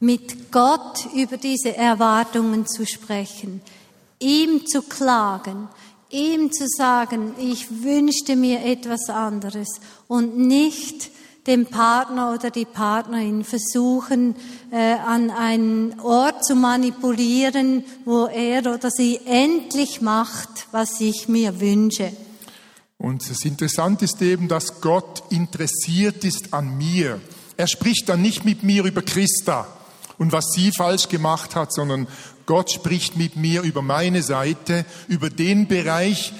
mit 0.00 0.50
Gott 0.52 1.06
über 1.14 1.36
diese 1.36 1.76
Erwartungen 1.76 2.66
zu 2.66 2.86
sprechen, 2.86 3.62
ihm 4.18 4.66
zu 4.66 4.82
klagen, 4.82 5.68
ihm 6.10 6.52
zu 6.52 6.66
sagen, 6.66 7.34
ich 7.38 7.82
wünschte 7.82 8.36
mir 8.36 8.64
etwas 8.64 9.08
anderes 9.08 9.68
und 10.06 10.38
nicht 10.38 11.10
dem 11.46 11.66
Partner 11.66 12.34
oder 12.34 12.50
die 12.50 12.66
Partnerin 12.66 13.42
versuchen, 13.42 14.36
äh, 14.70 14.94
an 14.94 15.30
einen 15.30 15.98
Ort 16.00 16.44
zu 16.44 16.54
manipulieren, 16.54 17.84
wo 18.04 18.26
er 18.26 18.74
oder 18.74 18.90
sie 18.90 19.20
endlich 19.24 20.02
macht, 20.02 20.68
was 20.72 21.00
ich 21.00 21.28
mir 21.28 21.58
wünsche. 21.60 22.12
Und 22.98 23.28
das 23.30 23.44
Interessante 23.44 24.04
ist 24.04 24.20
eben, 24.20 24.48
dass 24.48 24.80
Gott 24.80 25.22
interessiert 25.30 26.24
ist 26.24 26.52
an 26.52 26.76
mir. 26.76 27.20
Er 27.56 27.66
spricht 27.66 28.08
dann 28.08 28.20
nicht 28.20 28.44
mit 28.44 28.62
mir 28.62 28.84
über 28.84 29.02
Christa 29.02 29.66
und 30.18 30.32
was 30.32 30.52
sie 30.52 30.70
falsch 30.76 31.08
gemacht 31.08 31.54
hat, 31.54 31.72
sondern 31.72 32.08
Gott 32.48 32.72
spricht 32.72 33.14
mit 33.18 33.36
mir 33.36 33.60
über 33.60 33.82
meine 33.82 34.22
Seite, 34.22 34.86
über 35.06 35.28
den 35.28 35.68
Bereich, 35.68 36.32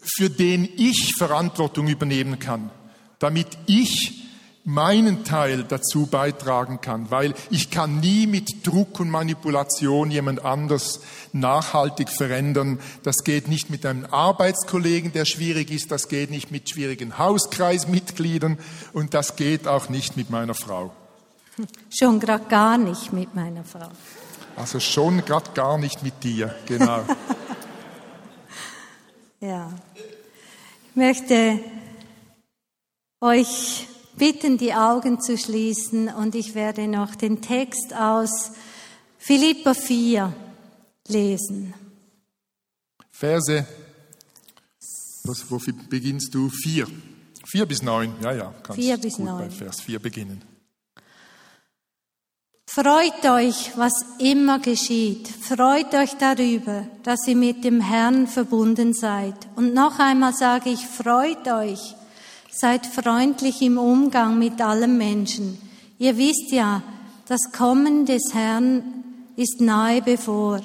für 0.00 0.30
den 0.30 0.66
ich 0.78 1.16
Verantwortung 1.18 1.86
übernehmen 1.86 2.38
kann, 2.38 2.70
damit 3.18 3.46
ich 3.66 4.24
meinen 4.64 5.22
Teil 5.22 5.64
dazu 5.64 6.06
beitragen 6.06 6.80
kann, 6.80 7.10
weil 7.10 7.34
ich 7.50 7.70
kann 7.70 8.00
nie 8.00 8.26
mit 8.26 8.66
Druck 8.66 9.00
und 9.00 9.10
Manipulation 9.10 10.10
jemand 10.10 10.46
anders 10.46 11.00
nachhaltig 11.34 12.08
verändern. 12.08 12.80
Das 13.02 13.16
geht 13.22 13.48
nicht 13.48 13.68
mit 13.68 13.84
einem 13.84 14.06
Arbeitskollegen, 14.06 15.12
der 15.12 15.26
schwierig 15.26 15.70
ist, 15.70 15.90
das 15.90 16.08
geht 16.08 16.30
nicht 16.30 16.50
mit 16.50 16.70
schwierigen 16.70 17.18
Hauskreismitgliedern 17.18 18.58
und 18.94 19.12
das 19.12 19.36
geht 19.36 19.68
auch 19.68 19.90
nicht 19.90 20.16
mit 20.16 20.30
meiner 20.30 20.54
Frau. 20.54 20.90
Schon 21.90 22.18
gerade 22.18 22.46
gar 22.48 22.78
nicht 22.78 23.12
mit 23.12 23.34
meiner 23.34 23.62
Frau. 23.62 23.90
Also 24.56 24.80
schon 24.80 25.24
gerade 25.24 25.50
gar 25.52 25.78
nicht 25.78 26.02
mit 26.02 26.22
dir, 26.22 26.54
genau. 26.66 27.04
ja. 29.40 29.72
Ich 30.90 30.96
möchte 30.96 31.58
euch 33.20 33.88
bitten, 34.16 34.58
die 34.58 34.74
Augen 34.74 35.20
zu 35.20 35.38
schließen 35.38 36.08
und 36.08 36.34
ich 36.34 36.54
werde 36.54 36.86
noch 36.86 37.14
den 37.14 37.40
Text 37.40 37.94
aus 37.94 38.52
Philippa 39.18 39.74
4 39.74 40.32
lesen. 41.08 41.74
Verse, 43.10 43.66
was, 45.24 45.50
wo 45.50 45.58
beginnst 45.88 46.34
du? 46.34 46.50
Vier. 46.50 46.86
Vier 47.46 47.66
bis 47.66 47.82
neun, 47.82 48.14
ja, 48.20 48.32
ja. 48.32 48.54
Kannst 48.62 48.80
Vier 48.80 48.98
bis 48.98 49.18
neun. 49.18 49.38
Bei 49.38 49.50
Vers 49.50 49.80
vier 49.80 49.98
beginnen. 49.98 50.42
Freut 52.74 53.26
euch, 53.26 53.72
was 53.76 53.92
immer 54.16 54.58
geschieht. 54.58 55.28
Freut 55.28 55.92
euch 55.92 56.14
darüber, 56.14 56.84
dass 57.02 57.28
ihr 57.28 57.36
mit 57.36 57.64
dem 57.64 57.82
Herrn 57.82 58.26
verbunden 58.26 58.94
seid. 58.94 59.34
Und 59.56 59.74
noch 59.74 59.98
einmal 59.98 60.32
sage 60.32 60.70
ich, 60.70 60.86
freut 60.86 61.46
euch. 61.48 61.94
Seid 62.50 62.86
freundlich 62.86 63.60
im 63.60 63.76
Umgang 63.76 64.38
mit 64.38 64.58
allen 64.62 64.96
Menschen. 64.96 65.58
Ihr 65.98 66.16
wisst 66.16 66.50
ja, 66.50 66.82
das 67.28 67.52
Kommen 67.52 68.06
des 68.06 68.32
Herrn 68.32 69.04
ist 69.36 69.60
nahe 69.60 70.00
bevor. 70.00 70.62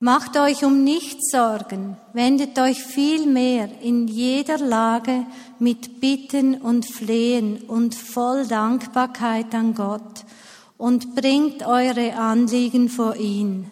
Macht 0.00 0.38
euch 0.38 0.64
um 0.64 0.82
nichts 0.82 1.30
Sorgen, 1.30 1.98
wendet 2.14 2.58
euch 2.58 2.82
vielmehr 2.82 3.68
in 3.82 4.08
jeder 4.08 4.56
Lage 4.56 5.26
mit 5.58 6.00
Bitten 6.00 6.54
und 6.54 6.86
Flehen 6.86 7.58
und 7.68 7.94
voll 7.94 8.46
Dankbarkeit 8.46 9.54
an 9.54 9.74
Gott 9.74 10.24
und 10.78 11.14
bringt 11.14 11.66
eure 11.66 12.14
Anliegen 12.14 12.88
vor 12.88 13.16
ihn. 13.16 13.70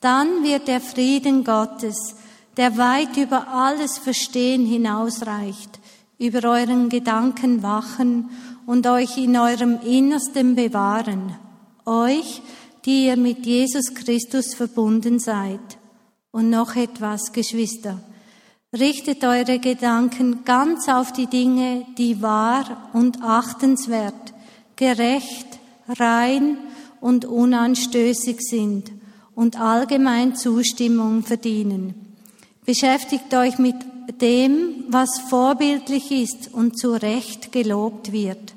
Dann 0.00 0.42
wird 0.42 0.68
der 0.68 0.80
Frieden 0.80 1.44
Gottes, 1.44 2.16
der 2.58 2.76
weit 2.76 3.16
über 3.16 3.48
alles 3.48 3.96
Verstehen 3.96 4.66
hinausreicht, 4.66 5.80
über 6.18 6.46
euren 6.48 6.88
Gedanken 6.88 7.62
wachen 7.62 8.28
und 8.66 8.86
euch 8.86 9.16
in 9.16 9.36
eurem 9.36 9.80
Innersten 9.80 10.54
bewahren, 10.54 11.36
euch, 11.86 12.42
die 12.84 13.06
ihr 13.06 13.16
mit 13.16 13.46
Jesus 13.46 13.94
Christus 13.94 14.54
verbunden 14.54 15.18
seid. 15.18 15.60
Und 16.30 16.50
noch 16.50 16.76
etwas, 16.76 17.32
Geschwister. 17.32 18.00
Richtet 18.72 19.24
eure 19.24 19.60
Gedanken 19.60 20.44
ganz 20.44 20.88
auf 20.88 21.12
die 21.12 21.28
Dinge, 21.28 21.86
die 21.96 22.20
wahr 22.20 22.90
und 22.92 23.22
achtenswert, 23.22 24.34
gerecht, 24.74 25.60
rein 25.88 26.58
und 27.00 27.24
unanstößig 27.24 28.40
sind 28.40 28.90
und 29.34 29.60
allgemein 29.60 30.36
Zustimmung 30.36 31.22
verdienen. 31.22 31.94
Beschäftigt 32.64 33.34
euch 33.34 33.58
mit 33.58 33.76
dem, 34.20 34.84
was 34.88 35.18
vorbildlich 35.28 36.10
ist 36.10 36.52
und 36.52 36.78
zu 36.78 36.92
Recht 36.92 37.52
gelobt 37.52 38.12
wird. 38.12 38.54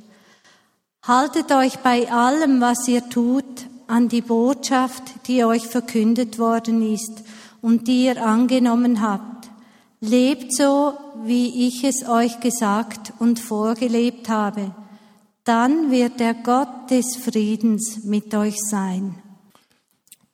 Haltet 1.03 1.51
euch 1.51 1.77
bei 1.79 2.11
allem, 2.11 2.61
was 2.61 2.87
ihr 2.87 3.07
tut, 3.09 3.45
an 3.87 4.09
die 4.09 4.21
Botschaft, 4.21 5.03
die 5.27 5.43
euch 5.43 5.67
verkündet 5.67 6.39
worden 6.39 6.93
ist 6.93 7.23
und 7.61 7.87
die 7.87 8.05
ihr 8.05 8.25
angenommen 8.25 9.01
habt. 9.01 9.49
Lebt 9.99 10.53
so, 10.53 10.93
wie 11.23 11.67
ich 11.67 11.83
es 11.83 12.07
euch 12.07 12.39
gesagt 12.39 13.13
und 13.19 13.39
vorgelebt 13.39 14.29
habe 14.29 14.71
dann 15.47 15.91
wird 15.91 16.19
der 16.19 16.33
Gott 16.33 16.91
des 16.91 17.15
Friedens 17.15 18.03
mit 18.03 18.33
euch 18.35 18.57
sein. 18.69 19.21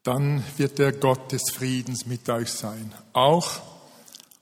Dann 0.02 0.44
wird 0.58 0.80
der 0.80 0.92
Gott 0.92 1.32
des 1.32 1.52
Friedens 1.52 2.08
mit 2.08 2.28
euch 2.30 2.52
sein, 2.52 2.92
auch 3.14 3.62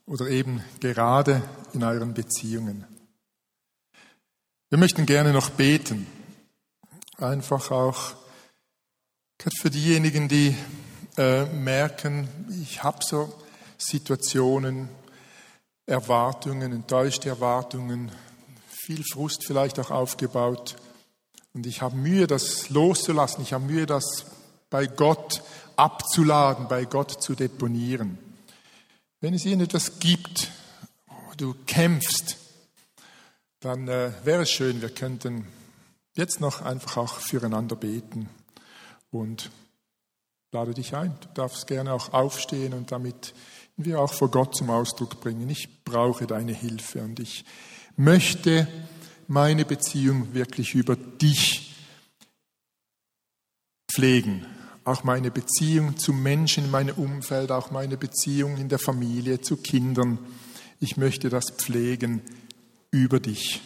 oder 0.05 0.27
eben 0.27 0.63
gerade 0.79 1.41
in 1.73 1.83
euren 1.83 2.13
Beziehungen. 2.13 2.85
Wir 4.69 4.77
möchten 4.77 5.05
gerne 5.05 5.33
noch 5.33 5.49
beten, 5.49 6.07
einfach 7.17 7.69
auch 7.71 8.15
für 9.59 9.69
diejenigen, 9.69 10.29
die 10.29 10.55
äh, 11.17 11.45
merken, 11.45 12.29
ich 12.61 12.81
habe 12.81 13.03
so 13.03 13.33
Situationen, 13.77 14.87
Erwartungen, 15.85 16.71
enttäuschte 16.71 17.27
Erwartungen, 17.27 18.11
viel 18.85 19.03
Frust 19.03 19.45
vielleicht 19.45 19.79
auch 19.79 19.91
aufgebaut. 19.91 20.75
Und 21.53 21.65
ich 21.65 21.81
habe 21.81 21.95
Mühe, 21.95 22.27
das 22.27 22.69
loszulassen. 22.69 23.43
Ich 23.43 23.53
habe 23.53 23.65
Mühe, 23.65 23.85
das 23.85 24.25
bei 24.69 24.87
Gott 24.87 25.43
abzuladen, 25.75 26.67
bei 26.67 26.85
Gott 26.85 27.21
zu 27.21 27.35
deponieren. 27.35 28.17
Wenn 29.19 29.33
es 29.33 29.45
Ihnen 29.45 29.61
etwas 29.61 29.99
gibt, 29.99 30.49
wo 31.07 31.35
du 31.37 31.55
kämpfst, 31.67 32.37
dann 33.59 33.87
äh, 33.87 34.11
wäre 34.23 34.43
es 34.43 34.51
schön, 34.51 34.81
wir 34.81 34.89
könnten 34.89 35.47
jetzt 36.15 36.41
noch 36.41 36.61
einfach 36.61 36.97
auch 36.97 37.19
füreinander 37.19 37.75
beten 37.75 38.29
und 39.11 39.51
lade 40.51 40.73
dich 40.73 40.95
ein. 40.95 41.15
Du 41.21 41.27
darfst 41.35 41.67
gerne 41.67 41.93
auch 41.93 42.13
aufstehen 42.13 42.73
und 42.73 42.91
damit 42.91 43.33
wir 43.77 43.99
auch 43.99 44.13
vor 44.13 44.31
Gott 44.31 44.55
zum 44.55 44.69
Ausdruck 44.69 45.21
bringen. 45.21 45.49
Ich 45.49 45.83
brauche 45.83 46.25
deine 46.27 46.53
Hilfe 46.53 47.01
und 47.01 47.19
ich 47.19 47.45
möchte 47.97 48.67
meine 49.27 49.65
Beziehung 49.65 50.33
wirklich 50.33 50.75
über 50.75 50.95
dich 50.95 51.75
pflegen. 53.91 54.45
Auch 54.83 55.03
meine 55.03 55.31
Beziehung 55.31 55.97
zu 55.97 56.11
Menschen 56.11 56.65
in 56.65 56.71
meinem 56.71 56.95
Umfeld, 56.95 57.51
auch 57.51 57.71
meine 57.71 57.97
Beziehung 57.97 58.57
in 58.57 58.67
der 58.67 58.79
Familie, 58.79 59.41
zu 59.41 59.57
Kindern. 59.57 60.17
Ich 60.79 60.97
möchte 60.97 61.29
das 61.29 61.51
pflegen 61.51 62.21
über 62.89 63.19
dich. 63.19 63.61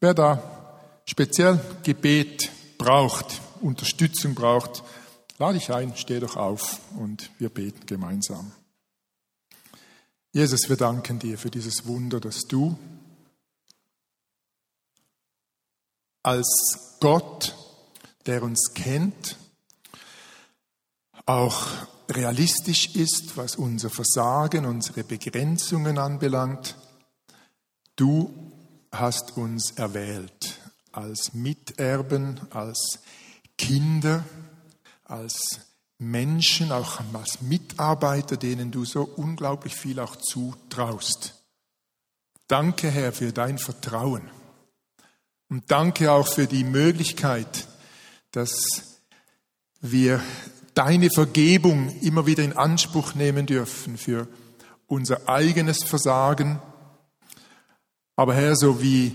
Wer 0.00 0.14
da 0.14 0.80
speziell 1.06 1.60
Gebet 1.82 2.50
braucht, 2.78 3.40
Unterstützung 3.60 4.34
braucht, 4.34 4.82
lade 5.38 5.58
ich 5.58 5.72
ein, 5.72 5.96
steh 5.96 6.20
doch 6.20 6.36
auf 6.36 6.80
und 6.96 7.30
wir 7.38 7.48
beten 7.48 7.86
gemeinsam. 7.86 8.52
Jesus, 10.32 10.68
wir 10.68 10.76
danken 10.76 11.18
dir 11.18 11.36
für 11.38 11.50
dieses 11.50 11.86
Wunder, 11.86 12.20
dass 12.20 12.42
du 12.42 12.78
als 16.22 16.98
Gott, 17.00 17.56
der 18.26 18.44
uns 18.44 18.72
kennt, 18.74 19.36
auch 21.26 21.66
realistisch 22.08 22.94
ist, 22.94 23.36
was 23.36 23.56
unser 23.56 23.90
Versagen, 23.90 24.66
unsere 24.66 25.02
Begrenzungen 25.02 25.98
anbelangt. 25.98 26.76
Du 27.96 28.32
hast 28.92 29.36
uns 29.36 29.72
erwählt 29.72 30.60
als 30.92 31.34
Miterben, 31.34 32.40
als 32.50 33.00
Kinder, 33.58 34.24
als 35.04 35.58
Menschen, 36.00 36.72
auch 36.72 37.00
als 37.12 37.42
Mitarbeiter, 37.42 38.38
denen 38.38 38.70
du 38.70 38.86
so 38.86 39.02
unglaublich 39.02 39.76
viel 39.76 40.00
auch 40.00 40.16
zutraust. 40.16 41.34
Danke, 42.48 42.90
Herr, 42.90 43.12
für 43.12 43.32
dein 43.32 43.58
Vertrauen. 43.58 44.22
Und 45.50 45.70
danke 45.70 46.10
auch 46.10 46.26
für 46.26 46.46
die 46.46 46.64
Möglichkeit, 46.64 47.68
dass 48.32 48.54
wir 49.80 50.22
deine 50.74 51.10
Vergebung 51.10 51.94
immer 52.00 52.24
wieder 52.24 52.44
in 52.44 52.56
Anspruch 52.56 53.14
nehmen 53.14 53.44
dürfen 53.44 53.98
für 53.98 54.26
unser 54.86 55.28
eigenes 55.28 55.84
Versagen. 55.84 56.62
Aber 58.16 58.34
Herr, 58.34 58.56
so 58.56 58.80
wie 58.80 59.12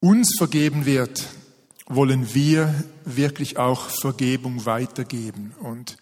uns 0.00 0.34
vergeben 0.36 0.86
wird, 0.86 1.24
wollen 1.88 2.34
wir 2.34 2.72
wirklich 3.04 3.58
auch 3.58 3.88
Vergebung 3.88 4.66
weitergeben 4.66 5.54
und 5.60 5.96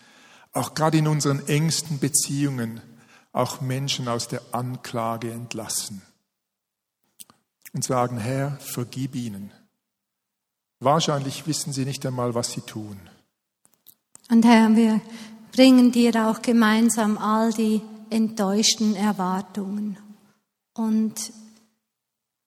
auch 0.52 0.74
gerade 0.74 0.98
in 0.98 1.06
unseren 1.06 1.46
engsten 1.46 1.98
Beziehungen 1.98 2.80
auch 3.32 3.60
Menschen 3.60 4.08
aus 4.08 4.28
der 4.28 4.42
Anklage 4.52 5.30
entlassen 5.30 6.02
und 7.72 7.84
sagen, 7.84 8.18
Herr, 8.18 8.58
vergib 8.60 9.14
ihnen. 9.14 9.52
Wahrscheinlich 10.80 11.46
wissen 11.46 11.72
sie 11.72 11.84
nicht 11.84 12.04
einmal, 12.04 12.34
was 12.34 12.52
sie 12.52 12.62
tun. 12.62 12.98
Und 14.30 14.44
Herr, 14.44 14.74
wir 14.74 15.00
bringen 15.52 15.92
dir 15.92 16.28
auch 16.28 16.42
gemeinsam 16.42 17.16
all 17.16 17.52
die 17.52 17.80
enttäuschten 18.10 18.96
Erwartungen. 18.96 19.98
Und 20.74 21.32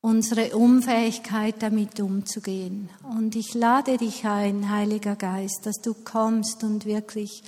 unsere 0.01 0.55
Unfähigkeit 0.55 1.55
damit 1.59 1.99
umzugehen. 1.99 2.89
Und 3.03 3.35
ich 3.35 3.53
lade 3.53 3.97
dich 3.97 4.25
ein, 4.25 4.69
Heiliger 4.69 5.15
Geist, 5.15 5.65
dass 5.65 5.81
du 5.81 5.93
kommst 5.93 6.63
und 6.63 6.85
wirklich 6.85 7.43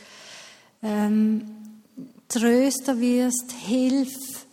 ähm, 0.84 1.46
Tröster 2.28 3.00
wirst, 3.00 3.52
hilf, 3.52 4.46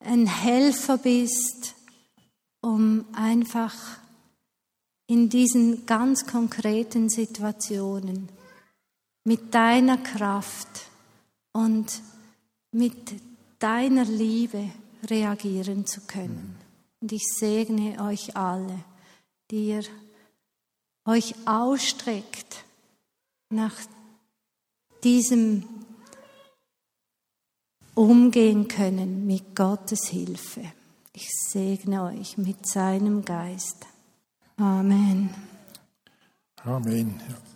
ein 0.00 0.26
Helfer 0.26 0.98
bist, 0.98 1.74
um 2.60 3.04
einfach 3.12 3.74
in 5.06 5.28
diesen 5.28 5.86
ganz 5.86 6.26
konkreten 6.26 7.08
Situationen 7.08 8.28
mit 9.24 9.54
deiner 9.54 9.98
Kraft 9.98 10.90
und 11.52 12.00
mit 12.72 13.14
deiner 13.58 14.04
Liebe 14.04 14.70
reagieren 15.04 15.86
zu 15.86 16.00
können. 16.02 16.61
Und 17.02 17.10
ich 17.10 17.24
segne 17.36 18.00
euch 18.00 18.36
alle, 18.36 18.78
die 19.50 19.70
ihr 19.70 19.82
euch 21.04 21.34
ausstreckt 21.46 22.64
nach 23.50 23.74
diesem 25.02 25.64
Umgehen 27.96 28.68
können 28.68 29.26
mit 29.26 29.56
Gottes 29.56 30.08
Hilfe. 30.08 30.62
Ich 31.12 31.28
segne 31.50 32.04
euch 32.04 32.38
mit 32.38 32.66
seinem 32.66 33.24
Geist. 33.24 33.84
Amen. 34.56 35.34
Amen. 36.64 37.20
Ja. 37.28 37.51